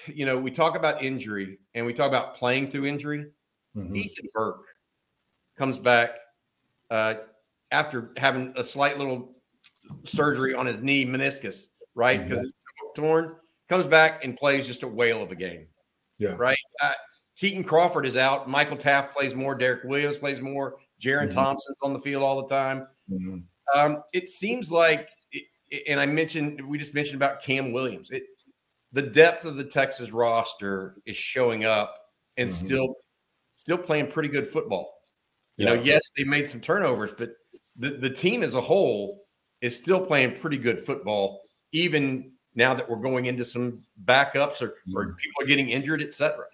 you 0.05 0.25
know, 0.25 0.37
we 0.37 0.51
talk 0.51 0.75
about 0.75 1.01
injury 1.01 1.59
and 1.73 1.85
we 1.85 1.93
talk 1.93 2.07
about 2.07 2.35
playing 2.35 2.67
through 2.67 2.85
injury. 2.85 3.25
Mm-hmm. 3.75 3.95
Ethan 3.95 4.27
Burke 4.33 4.65
comes 5.57 5.77
back 5.77 6.19
uh, 6.89 7.15
after 7.71 8.11
having 8.17 8.53
a 8.55 8.63
slight 8.63 8.97
little 8.97 9.35
surgery 10.03 10.53
on 10.53 10.65
his 10.65 10.81
knee 10.81 11.05
meniscus, 11.05 11.67
right? 11.95 12.23
Because 12.23 12.39
mm-hmm. 12.39 12.47
it's 12.47 12.95
torn. 12.95 13.35
Comes 13.69 13.85
back 13.85 14.23
and 14.23 14.37
plays 14.37 14.65
just 14.65 14.83
a 14.83 14.87
whale 14.87 15.21
of 15.21 15.31
a 15.31 15.35
game. 15.35 15.67
Yeah. 16.17 16.35
Right. 16.37 16.57
Uh, 16.81 16.93
Keaton 17.37 17.63
Crawford 17.63 18.05
is 18.05 18.17
out. 18.17 18.49
Michael 18.49 18.77
Taaffe 18.77 19.11
plays 19.11 19.35
more. 19.35 19.55
Derek 19.55 19.83
Williams 19.83 20.17
plays 20.17 20.41
more. 20.41 20.77
Jerrin 21.01 21.27
mm-hmm. 21.27 21.37
Thompson's 21.37 21.77
on 21.83 21.93
the 21.93 21.99
field 21.99 22.23
all 22.23 22.41
the 22.41 22.47
time. 22.47 22.87
Mm-hmm. 23.11 23.39
Um, 23.77 24.03
it 24.13 24.29
seems 24.29 24.71
like, 24.71 25.09
it, 25.31 25.83
and 25.87 25.99
I 25.99 26.05
mentioned, 26.05 26.61
we 26.65 26.77
just 26.77 26.93
mentioned 26.93 27.17
about 27.17 27.41
Cam 27.41 27.71
Williams. 27.71 28.09
It, 28.09 28.23
the 28.93 29.01
depth 29.01 29.45
of 29.45 29.57
the 29.57 29.65
Texas 29.65 30.11
roster 30.11 30.95
is 31.05 31.17
showing 31.17 31.65
up 31.65 31.95
and 32.37 32.49
mm-hmm. 32.49 32.65
still, 32.65 32.95
still 33.55 33.77
playing 33.77 34.07
pretty 34.07 34.29
good 34.29 34.47
football. 34.47 34.96
You 35.57 35.67
yeah. 35.67 35.75
know, 35.75 35.81
yes, 35.81 36.09
they 36.15 36.23
made 36.23 36.49
some 36.49 36.61
turnovers, 36.61 37.13
but 37.17 37.31
the, 37.77 37.91
the 37.91 38.09
team 38.09 38.43
as 38.43 38.55
a 38.55 38.61
whole 38.61 39.25
is 39.61 39.75
still 39.75 39.99
playing 39.99 40.35
pretty 40.35 40.57
good 40.57 40.79
football, 40.79 41.41
even 41.71 42.31
now 42.55 42.73
that 42.73 42.89
we're 42.89 42.97
going 42.97 43.25
into 43.25 43.43
some 43.43 43.83
backups 44.05 44.61
or, 44.61 44.75
or 44.95 45.05
mm-hmm. 45.05 45.15
people 45.15 45.43
are 45.43 45.47
getting 45.47 45.69
injured, 45.69 46.01
et 46.01 46.13
cetera. 46.13 46.45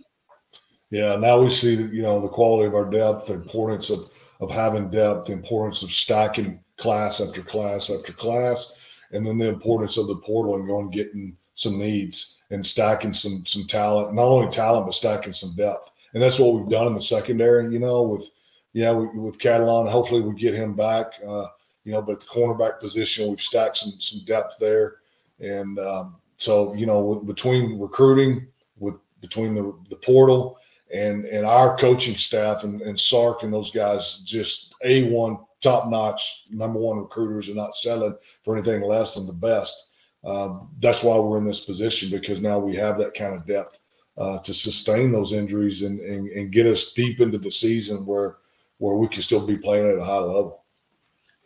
Yeah, 0.89 1.16
now 1.16 1.42
we 1.42 1.50
see 1.50 1.76
that 1.76 1.92
you 1.92 2.04
know 2.04 2.22
the 2.22 2.30
quality 2.30 2.68
of 2.68 2.76
our 2.76 2.89
depth, 2.89 3.28
the 3.28 3.34
importance 3.34 3.89
of 3.89 4.12
of 4.39 4.52
having 4.52 4.89
depth, 4.89 5.26
the 5.26 5.34
importance 5.34 5.82
of 5.82 5.92
stacking 5.92 6.60
class 6.78 7.20
after 7.20 7.42
class 7.42 7.89
after 7.89 8.13
class, 8.13 8.76
and 9.12 9.26
then 9.26 9.38
the 9.38 9.48
importance 9.48 9.98
of 9.98 10.08
the 10.08 10.18
portal 10.18 10.56
and 10.56 10.68
going 10.68 10.92
getting 10.92 11.36
some 11.56 11.80
needs 11.80 12.38
and 12.52 12.63
stacking 12.63 13.12
some 13.12 13.44
some 13.46 13.66
talent, 13.66 14.13
not 14.13 14.26
only 14.26 14.50
talent 14.52 14.86
but 14.86 14.94
stacking 14.94 15.34
some 15.34 15.56
depth. 15.56 15.92
And 16.13 16.22
that's 16.22 16.38
what 16.38 16.54
we've 16.54 16.70
done 16.70 16.86
in 16.86 16.94
the 16.94 17.02
secondary, 17.02 17.74
you 17.74 17.80
know, 17.80 18.04
with 18.04 18.30
yeah, 18.73 18.91
with 18.91 19.39
Catalon, 19.39 19.89
hopefully 19.89 20.21
we 20.21 20.33
get 20.33 20.55
him 20.55 20.75
back. 20.75 21.13
Uh, 21.25 21.47
you 21.83 21.91
know, 21.91 22.01
but 22.01 22.13
at 22.13 22.19
the 22.21 22.25
cornerback 22.25 22.79
position, 22.79 23.29
we've 23.29 23.41
stacked 23.41 23.77
some 23.77 23.91
some 23.99 24.21
depth 24.25 24.55
there, 24.59 24.95
and 25.39 25.77
um, 25.79 26.15
so 26.38 26.73
you 26.73 26.86
know, 26.86 27.15
between 27.15 27.79
recruiting, 27.79 28.47
with 28.79 28.95
between 29.21 29.53
the 29.53 29.73
the 29.89 29.95
portal 29.97 30.57
and 30.93 31.25
and 31.25 31.45
our 31.45 31.77
coaching 31.77 32.15
staff 32.15 32.63
and, 32.63 32.81
and 32.81 32.99
Sark 32.99 33.43
and 33.43 33.53
those 33.53 33.71
guys, 33.71 34.21
just 34.25 34.73
a 34.83 35.09
one 35.12 35.38
top 35.62 35.89
notch, 35.89 36.45
number 36.49 36.79
one 36.79 36.97
recruiters, 36.97 37.49
are 37.49 37.55
not 37.55 37.75
selling 37.75 38.15
for 38.43 38.55
anything 38.55 38.81
less 38.81 39.15
than 39.15 39.27
the 39.27 39.33
best. 39.33 39.89
Uh, 40.23 40.59
that's 40.79 41.03
why 41.03 41.17
we're 41.17 41.38
in 41.38 41.45
this 41.45 41.65
position 41.65 42.09
because 42.09 42.41
now 42.41 42.57
we 42.57 42.75
have 42.75 42.97
that 42.97 43.13
kind 43.13 43.36
of 43.36 43.45
depth 43.45 43.79
uh, 44.17 44.39
to 44.39 44.53
sustain 44.53 45.12
those 45.12 45.33
injuries 45.33 45.81
and, 45.81 45.99
and, 45.99 46.29
and 46.29 46.51
get 46.51 46.65
us 46.65 46.93
deep 46.93 47.19
into 47.19 47.38
the 47.38 47.51
season 47.51 48.05
where 48.05 48.38
where 48.84 48.96
we 48.96 49.08
can 49.08 49.22
still 49.22 49.46
be 49.46 49.56
playing 49.56 49.89
at 49.89 49.98
a 49.98 50.04
high 50.04 50.17
level. 50.17 50.65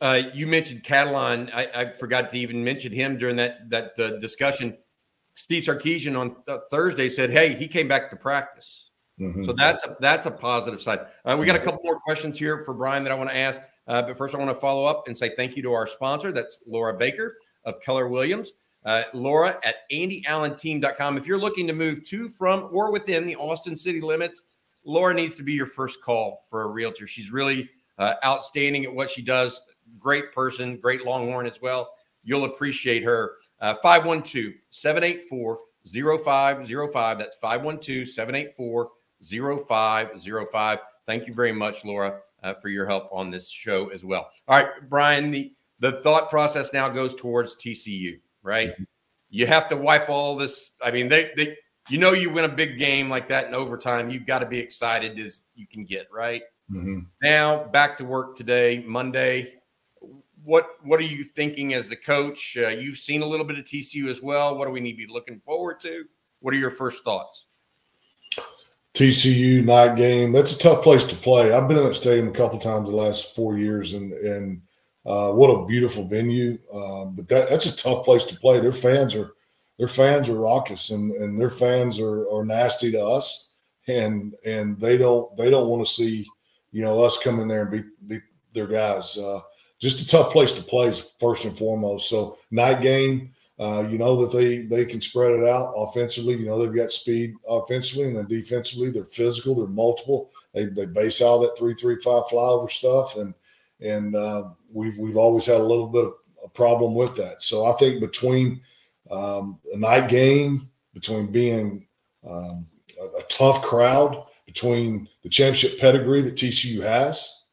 Uh, 0.02 0.22
you 0.34 0.48
mentioned 0.48 0.82
Catalon. 0.84 1.54
I, 1.54 1.70
I, 1.76 1.92
forgot 1.96 2.32
to 2.32 2.38
even 2.38 2.64
mention 2.64 2.92
him 2.92 3.18
during 3.18 3.36
that 3.36 3.70
that 3.70 3.92
uh, 4.00 4.18
discussion. 4.20 4.76
Steve 5.36 5.64
Sarkisian 5.64 6.20
on 6.20 6.36
th- 6.48 6.60
Thursday 6.72 7.10
said, 7.10 7.30
"Hey, 7.30 7.54
he 7.54 7.68
came 7.68 7.88
back 7.88 8.10
to 8.10 8.16
practice." 8.16 8.90
Mm-hmm. 9.20 9.44
So 9.44 9.54
that's 9.54 9.84
a, 9.86 9.96
that's 10.00 10.26
a 10.26 10.32
positive 10.32 10.82
side. 10.82 11.02
Uh, 11.26 11.38
we 11.40 11.46
got 11.46 11.56
a 11.56 11.60
couple 11.60 11.80
more 11.84 12.00
questions 12.00 12.40
here 12.40 12.64
for 12.64 12.74
Bryan 12.74 13.04
that 13.04 13.12
I 13.12 13.16
want 13.16 13.30
to 13.30 13.36
ask, 13.36 13.62
uh, 13.88 14.02
but 14.02 14.18
first 14.18 14.34
I 14.34 14.40
want 14.40 14.50
to 14.50 14.60
follow 14.60 14.84
up 14.84 15.08
and 15.08 15.16
say 15.16 15.34
thank 15.36 15.56
you 15.56 15.64
to 15.64 15.74
our 15.74 15.86
sponsor. 15.86 16.32
That's 16.32 16.58
Laura 16.66 16.96
Baker 16.96 17.38
of 17.66 17.80
Keller 17.82 18.08
Williams. 18.08 18.54
Uh, 18.84 19.04
Laura 19.14 19.60
at 19.64 19.90
AndyAllenTeam.com. 19.92 21.18
If 21.18 21.28
you're 21.28 21.40
looking 21.40 21.68
to 21.68 21.74
move 21.74 22.04
to, 22.06 22.30
from, 22.30 22.70
or 22.72 22.92
within 22.92 23.26
the 23.26 23.36
Austin 23.36 23.76
city 23.76 24.02
limits, 24.02 24.44
Laura 24.88 25.14
needs 25.14 25.36
to 25.36 25.44
be 25.44 25.54
your 25.54 25.66
first 25.66 26.02
call 26.02 26.46
for 26.50 26.64
a 26.64 26.68
realtor. 26.68 27.06
She's 27.06 27.30
really 27.30 27.70
uh, 27.98 28.14
outstanding 28.26 28.86
at 28.86 28.94
what 28.94 29.10
she 29.10 29.22
does. 29.22 29.62
Great 30.00 30.34
person, 30.34 30.78
great 30.78 31.06
Longhorn 31.06 31.46
as 31.46 31.62
well. 31.62 31.92
You'll 32.24 32.46
appreciate 32.46 33.04
her. 33.04 33.34
Uh, 33.60 33.76
512 33.76 34.54
784 34.70 35.60
0505. 36.24 37.20
That's 37.20 37.36
512 37.36 38.08
784 38.08 38.90
0505. 39.68 40.80
Thank 41.06 41.28
you 41.28 41.34
very 41.34 41.54
much, 41.54 41.84
Laura, 41.84 42.20
uh, 42.44 42.54
for 42.54 42.70
your 42.70 42.86
help 42.86 43.10
on 43.12 43.30
this 43.30 43.50
show 43.50 43.90
as 43.90 44.06
well. 44.06 44.30
All 44.48 44.58
right, 44.58 44.90
Bryan, 44.90 45.32
the, 45.32 45.54
the 45.80 46.02
thought 46.02 46.30
process 46.30 46.72
now 46.72 46.88
goes 46.88 47.14
towards 47.14 47.56
TCU, 47.58 48.20
right? 48.42 48.70
Mm-hmm. 48.70 48.84
You 49.30 49.48
have 49.48 49.68
to 49.68 49.76
wipe 49.76 50.10
all 50.10 50.38
this. 50.38 50.72
I 50.82 50.92
mean, 50.92 51.10
they, 51.10 51.32
they 51.36 51.58
you 51.90 51.98
know 51.98 52.14
you 52.14 52.30
win 52.30 52.46
a 52.46 52.50
big 52.50 52.78
game 52.78 53.10
like 53.10 53.28
that 53.30 53.48
in 53.48 53.54
overtime, 53.54 54.10
you've 54.10 54.26
got 54.26 54.40
to 54.40 54.46
be 54.46 54.60
excited 54.60 55.20
as 55.20 55.44
you 55.56 55.68
can 55.68 55.86
get, 55.86 56.08
right? 56.12 56.42
Mm-hmm. 56.72 57.00
Now 57.22 57.66
back 57.66 57.98
to 58.00 58.06
work 58.06 58.36
today, 58.36 58.84
Monday. 58.86 59.54
What 60.44 60.68
what 60.84 61.00
are 61.00 61.04
you 61.04 61.24
thinking 61.24 61.74
as 61.74 61.90
the 61.90 61.96
coach? 61.96 62.58
Uh, 62.60 62.70
you've 62.70 62.98
seen 62.98 63.22
a 63.22 63.26
little 63.26 63.46
bit 63.46 63.58
of 63.58 63.66
TCU 63.66 64.08
as 64.08 64.22
well. 64.22 64.58
What 64.58 64.66
do 64.66 64.72
we 64.72 64.80
need 64.80 64.94
to 64.94 65.08
be 65.08 65.12
looking 65.12 65.40
forward 65.40 65.80
to? 65.82 66.06
What 66.40 66.54
are 66.54 66.58
your 66.58 66.72
first 66.72 67.04
thoughts? 67.04 67.46
TCU 68.94 69.64
night 69.64 69.96
game. 69.96 70.32
That's 70.32 70.54
a 70.54 70.58
tough 70.58 70.84
place 70.84 71.06
to 71.06 71.16
play. 71.16 71.52
I've 71.52 71.68
been 71.68 71.78
in 71.78 71.86
that 71.86 71.94
stadium 71.94 72.30
a 72.30 72.32
couple 72.32 72.58
times 72.60 72.90
the 72.90 72.96
last 72.96 73.36
four 73.36 73.58
years, 73.58 73.94
and 73.94 74.12
and 74.14 74.62
uh, 75.06 75.32
what 75.32 75.50
a 75.50 75.66
beautiful 75.66 76.06
venue. 76.06 76.58
Uh, 76.74 77.06
but 77.06 77.28
that, 77.30 77.50
that's 77.50 77.66
a 77.66 77.76
tough 77.76 78.04
place 78.04 78.24
to 78.26 78.36
play. 78.36 78.60
Their 78.60 78.74
fans 78.74 79.16
are 79.16 79.34
their 79.78 79.88
fans 79.88 80.30
are 80.30 80.36
raucous 80.36 80.90
and, 80.90 81.12
and 81.16 81.40
their 81.40 81.50
fans 81.50 82.00
are, 82.00 82.30
are 82.30 82.46
nasty 82.46 82.92
to 82.92 83.04
us. 83.04 83.50
And 83.88 84.36
and 84.46 84.78
they 84.80 84.98
don't 84.98 85.34
they 85.38 85.50
don't 85.50 85.70
want 85.70 85.86
to 85.86 85.92
see 85.92 86.28
you 86.72 86.84
know 86.84 87.02
us 87.02 87.18
come 87.18 87.40
in 87.40 87.48
there 87.48 87.62
and 87.62 87.72
beat, 87.72 87.86
beat 88.08 88.22
their 88.54 88.68
guys. 88.68 89.18
Uh, 89.18 89.40
just 89.80 90.02
a 90.02 90.08
tough 90.08 90.34
place 90.34 90.52
to 90.54 90.62
play 90.62 90.92
first 91.20 91.46
and 91.46 91.58
foremost. 91.58 92.10
So 92.10 92.38
night 92.52 92.82
game 92.82 93.34
uh, 93.60 93.88
you 93.90 93.98
know 93.98 94.22
that 94.22 94.38
they 94.38 94.64
they 94.64 94.86
can 94.86 95.00
spread 95.00 95.32
it 95.32 95.48
out 95.48 95.74
offensively. 95.76 96.36
You 96.36 96.46
know 96.46 96.60
they've 96.60 96.76
got 96.76 96.92
speed 96.92 97.34
offensively 97.48 98.06
and 98.06 98.18
then 98.18 98.28
defensively. 98.28 98.92
They're 98.92 99.06
physical 99.06 99.56
they're 99.56 99.68
multiple. 99.68 100.32
They, 100.54 100.66
they 100.66 100.86
base 100.86 101.22
all 101.22 101.40
that 101.42 101.58
three 101.58 101.74
three 101.74 102.00
five 102.02 102.24
flyover 102.26 102.70
stuff. 102.70 103.16
And 103.16 103.34
and 103.80 104.16
uh, 104.16 104.50
we've 104.72 104.98
we've 104.98 105.18
always 105.18 105.46
had 105.46 105.62
a 105.62 105.64
little 105.64 105.88
bit 105.88 106.06
of 106.06 106.14
a 106.44 106.50
problem 106.50 106.94
with 106.94 107.16
that. 107.16 107.42
So 107.42 107.66
i 107.66 107.74
think 107.78 108.00
between 108.00 108.62
um, 109.12 109.60
a 109.74 109.78
night 109.78 110.10
game, 110.10 110.70
between 110.94 111.32
being 111.32 111.88
um, 112.28 112.68
a, 113.00 113.20
a, 113.20 113.24
tough 113.30 113.62
crowd, 113.62 114.26
between 114.48 115.08
the 115.22 115.30
championship 115.30 115.80
pedigree 115.80 116.22
that 116.22 116.36
TCU 116.36 116.82
has 116.82 117.44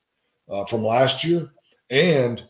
uh, 0.48 0.64
from 0.64 0.82
last 0.82 1.24
year, 1.24 1.50
and 1.90 2.42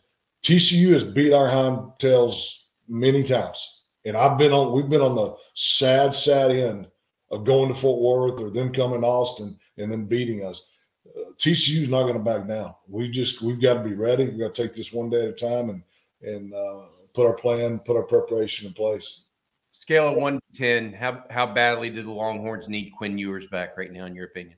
TCU 0.43 0.93
has 0.93 1.03
beat 1.03 1.33
our 1.33 1.49
hind 1.49 1.91
tails 1.99 2.67
many 2.87 3.23
times. 3.23 3.81
And 4.05 4.15
I've 4.15 4.37
been 4.37 4.53
on, 4.53 4.71
we've 4.71 4.89
been 4.89 5.01
on 5.01 5.15
the 5.15 5.35
sad, 5.53 6.13
sad 6.13 6.51
end 6.51 6.87
of 7.31 7.43
going 7.43 7.73
to 7.73 7.79
Fort 7.79 8.01
Worth 8.01 8.41
or 8.41 8.51
them 8.51 8.71
coming 8.71 9.01
to 9.01 9.07
Austin 9.07 9.57
and 9.77 9.91
then 9.91 10.05
beating 10.05 10.45
us. 10.45 10.67
Uh, 11.07 11.31
TCU 11.37 11.81
is 11.81 11.89
not 11.89 12.03
going 12.03 12.13
to 12.13 12.19
back 12.19 12.47
down. 12.47 12.73
We 12.87 13.09
just, 13.09 13.41
we've 13.41 13.61
got 13.61 13.75
to 13.75 13.83
be 13.83 13.95
ready. 13.95 14.29
We've 14.29 14.39
got 14.39 14.53
to 14.53 14.63
take 14.63 14.73
this 14.73 14.93
one 14.93 15.09
day 15.09 15.23
at 15.23 15.29
a 15.29 15.33
time 15.33 15.69
and, 15.69 15.83
and 16.21 16.53
uh, 16.53 16.85
put 17.15 17.25
our 17.25 17.33
plan, 17.33 17.79
put 17.79 17.95
our 17.95 18.03
preparation 18.03 18.67
in 18.67 18.73
place. 18.73 19.23
Scale 19.71 20.09
of 20.09 20.15
one 20.15 20.35
to 20.35 20.57
ten, 20.57 20.93
how 20.93 21.23
how 21.29 21.45
badly 21.45 21.89
do 21.89 22.01
the 22.01 22.11
Longhorns 22.11 22.69
need 22.69 22.91
Quinn 22.97 23.17
Ewers 23.17 23.47
back 23.47 23.77
right 23.77 23.91
now, 23.91 24.05
in 24.05 24.15
your 24.15 24.25
opinion? 24.25 24.57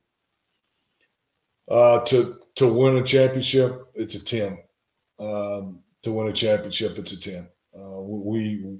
Uh, 1.70 2.00
to 2.04 2.38
to 2.56 2.72
win 2.72 2.96
a 2.96 3.02
championship, 3.02 3.86
it's 3.94 4.14
a 4.14 4.24
ten. 4.24 4.58
Um, 5.18 5.80
to 6.02 6.12
win 6.12 6.28
a 6.28 6.32
championship, 6.32 6.98
it's 6.98 7.12
a 7.12 7.20
ten. 7.20 7.48
Uh, 7.74 8.00
we 8.00 8.78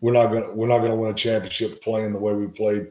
we're 0.00 0.12
not 0.12 0.32
gonna 0.32 0.52
we're 0.52 0.68
not 0.68 0.80
gonna 0.80 0.96
win 0.96 1.10
a 1.10 1.14
championship 1.14 1.82
playing 1.82 2.12
the 2.12 2.18
way 2.18 2.32
we 2.32 2.46
played 2.48 2.88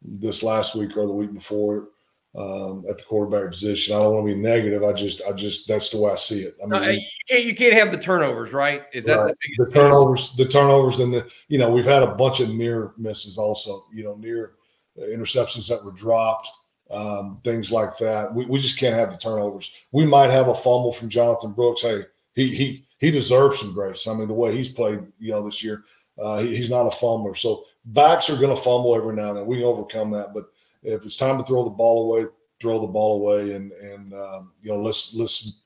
this 0.00 0.42
last 0.42 0.74
week 0.74 0.96
or 0.96 1.06
the 1.06 1.12
week 1.12 1.32
before 1.32 1.88
um, 2.34 2.84
at 2.88 2.96
the 2.98 3.04
quarterback 3.04 3.50
position. 3.50 3.94
I 3.94 3.98
don't 3.98 4.14
want 4.14 4.26
to 4.26 4.34
be 4.34 4.40
negative. 4.40 4.82
I 4.82 4.92
just, 4.92 5.20
I 5.28 5.32
just, 5.32 5.68
that's 5.68 5.90
the 5.90 6.00
way 6.00 6.12
I 6.12 6.16
see 6.16 6.40
it. 6.40 6.56
I 6.62 6.66
mean, 6.66 6.82
no, 6.82 6.88
you 6.88 7.00
can't, 7.28 7.44
you 7.44 7.54
can't 7.54 7.74
have 7.74 7.92
the 7.92 7.98
turnovers, 7.98 8.52
right? 8.52 8.84
Is 8.92 9.04
that 9.04 9.18
right. 9.18 9.34
the, 9.58 9.64
the 9.66 9.70
turnovers? 9.70 10.34
The 10.36 10.46
turnovers, 10.46 11.00
and 11.00 11.12
the, 11.12 11.28
you 11.48 11.58
know, 11.58 11.70
we've 11.70 11.84
had 11.84 12.02
a 12.02 12.14
bunch 12.14 12.40
of 12.40 12.48
near 12.48 12.92
misses 12.96 13.36
also. 13.36 13.84
You 13.92 14.04
know, 14.04 14.14
near 14.16 14.52
interceptions 14.98 15.68
that 15.68 15.84
were 15.84 15.92
dropped, 15.92 16.48
um, 16.90 17.40
things 17.44 17.70
like 17.70 17.96
that. 17.98 18.34
We, 18.34 18.46
we 18.46 18.58
just 18.58 18.78
can't 18.78 18.94
have 18.94 19.10
the 19.10 19.18
turnovers. 19.18 19.72
We 19.92 20.06
might 20.06 20.30
have 20.30 20.48
a 20.48 20.54
fumble 20.54 20.92
from 20.92 21.08
Jonathan 21.08 21.52
Brooks. 21.52 21.82
Hey, 21.82 22.04
he 22.34 22.54
he 22.54 22.86
he 22.98 23.10
deserves 23.10 23.60
some 23.60 23.74
grace. 23.74 24.06
I 24.06 24.14
mean, 24.14 24.28
the 24.28 24.34
way 24.34 24.56
he's 24.56 24.70
played, 24.70 25.00
you 25.18 25.32
know, 25.32 25.42
this 25.42 25.62
year, 25.62 25.84
uh, 26.18 26.40
he, 26.40 26.56
he's 26.56 26.70
not 26.70 26.86
a 26.86 26.90
fumbler. 26.90 27.34
So 27.34 27.64
backs 27.86 28.30
are 28.30 28.36
going 28.38 28.54
to 28.54 28.62
fumble 28.62 28.94
every 28.94 29.14
now 29.14 29.28
and 29.28 29.38
then. 29.38 29.46
We 29.46 29.56
can 29.56 29.64
overcome 29.64 30.10
that, 30.12 30.32
but 30.32 30.46
if 30.82 31.04
it's 31.04 31.16
time 31.16 31.38
to 31.38 31.44
throw 31.44 31.64
the 31.64 31.70
ball 31.70 32.12
away, 32.12 32.28
throw 32.60 32.80
the 32.80 32.86
ball 32.86 33.16
away, 33.16 33.54
and 33.54 33.72
and 33.72 34.14
um, 34.14 34.52
you 34.62 34.70
know 34.70 34.80
let's 34.80 35.14
let's 35.14 35.60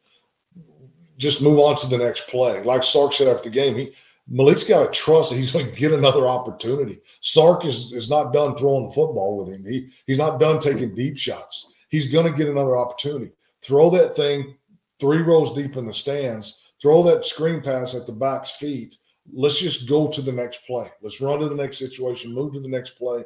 just 1.19 1.43
move 1.43 1.59
on 1.59 1.77
to 1.77 1.87
the 1.87 1.99
next 1.99 2.27
play. 2.29 2.63
Like 2.63 2.85
Sark 2.85 3.13
said 3.13 3.29
after 3.29 3.49
the 3.49 3.55
game, 3.55 3.75
he 3.75 3.93
Maalik's 4.31 4.65
got 4.65 4.85
to 4.85 5.01
trust 5.01 5.31
that 5.31 5.37
he's 5.37 5.53
going 5.53 5.67
to 5.67 5.73
get 5.73 5.93
another 5.93 6.27
opportunity. 6.27 7.01
Sark 7.21 7.65
is 7.65 7.93
is 7.93 8.11
not 8.11 8.33
done 8.33 8.57
throwing 8.57 8.89
the 8.89 8.95
football 8.95 9.37
with 9.37 9.55
him. 9.55 9.65
He 9.65 9.89
he's 10.07 10.19
not 10.19 10.41
done 10.41 10.61
taking 10.61 10.95
deep 10.95 11.17
shots. 11.17 11.73
He's 11.89 12.11
going 12.11 12.27
to 12.31 12.37
get 12.37 12.49
another 12.49 12.77
opportunity. 12.77 13.31
Throw 13.63 13.91
that 13.91 14.17
thing 14.17 14.57
three 14.99 15.23
rows 15.23 15.55
deep 15.55 15.77
in 15.77 15.87
the 15.87 15.95
stands. 15.95 16.73
Throw 16.81 17.03
that 17.05 17.25
screen 17.25 17.63
pass 17.63 17.95
at 17.95 18.07
the 18.07 18.13
back's 18.13 18.53
feet. 18.53 18.97
Let's 19.33 19.59
just 19.59 19.89
go 19.89 20.09
to 20.09 20.23
the 20.23 20.33
next 20.33 20.67
play. 20.67 20.91
Let's 21.03 21.21
run 21.21 21.41
to 21.41 21.49
the 21.49 21.55
next 21.55 21.79
situation. 21.79 22.35
Move 22.35 22.53
to 22.55 22.61
the 22.61 22.69
next 22.69 22.91
play 22.91 23.25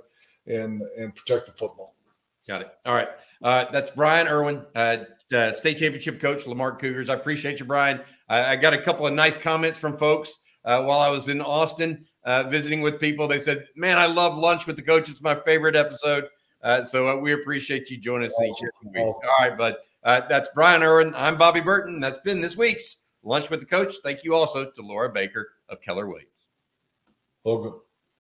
and 0.51 0.83
and 0.99 1.15
protect 1.15 1.47
the 1.47 1.53
football. 1.53 1.97
Got 2.47 2.63
it. 2.63 2.69
All 2.85 2.95
right. 2.95 3.09
Uh, 3.43 3.67
that's 3.71 3.91
Bryan 3.91 4.27
Erwin, 4.27 4.65
uh, 4.75 5.05
uh, 5.33 5.53
state 5.53 5.79
championship 5.79 6.21
coach, 6.21 6.47
La 6.47 6.55
Marque 6.55 6.81
Cougars. 6.81 7.09
I 7.09 7.15
appreciate 7.15 7.61
you, 7.61 7.65
Bryan. 7.65 8.01
I, 8.29 8.53
I 8.53 8.57
got 8.57 8.75
a 8.75 8.83
couple 8.83 9.07
of 9.07 9.13
nice 9.13 9.37
comments 9.37 9.79
from 9.79 9.97
folks 9.97 10.39
uh, 10.65 10.83
while 10.83 10.99
I 10.99 11.09
was 11.09 11.29
in 11.29 11.41
Austin 11.41 12.05
uh, 12.25 12.45
visiting 12.45 12.81
with 12.81 12.99
people. 12.99 13.29
They 13.29 13.39
said, 13.39 13.69
"Man, 13.77 13.99
I 13.99 14.07
love 14.07 14.37
lunch 14.37 14.67
with 14.67 14.77
the 14.77 14.83
coach. 14.83 15.09
It's 15.09 15.23
my 15.23 15.37
favorite 15.45 15.77
episode." 15.77 16.25
Uh, 16.63 16.83
so 16.83 17.17
we 17.19 17.33
appreciate 17.33 17.89
you 17.89 17.99
joining 17.99 18.27
us 18.27 18.35
awesome. 18.35 18.69
each 18.69 18.95
week. 18.95 19.05
All 19.05 19.23
right, 19.39 19.57
but 19.57 19.85
that's 20.03 20.49
Bryan 20.55 20.83
Erwin. 20.83 21.15
I'm 21.17 21.39
Bobby 21.39 21.61
Burton. 21.61 22.01
That's 22.01 22.19
been 22.19 22.41
this 22.41 22.57
week's 22.57 22.97
lunch 23.23 23.49
with 23.49 23.61
the 23.61 23.67
coach. 23.67 23.95
Thank 24.03 24.25
you 24.25 24.35
also 24.35 24.71
to 24.71 24.83
Laura 24.83 25.11
Baker 25.11 25.53
of 25.69 25.81
Keller 25.81 26.07
Williams. 26.07 26.27
Welcome. 27.45 27.81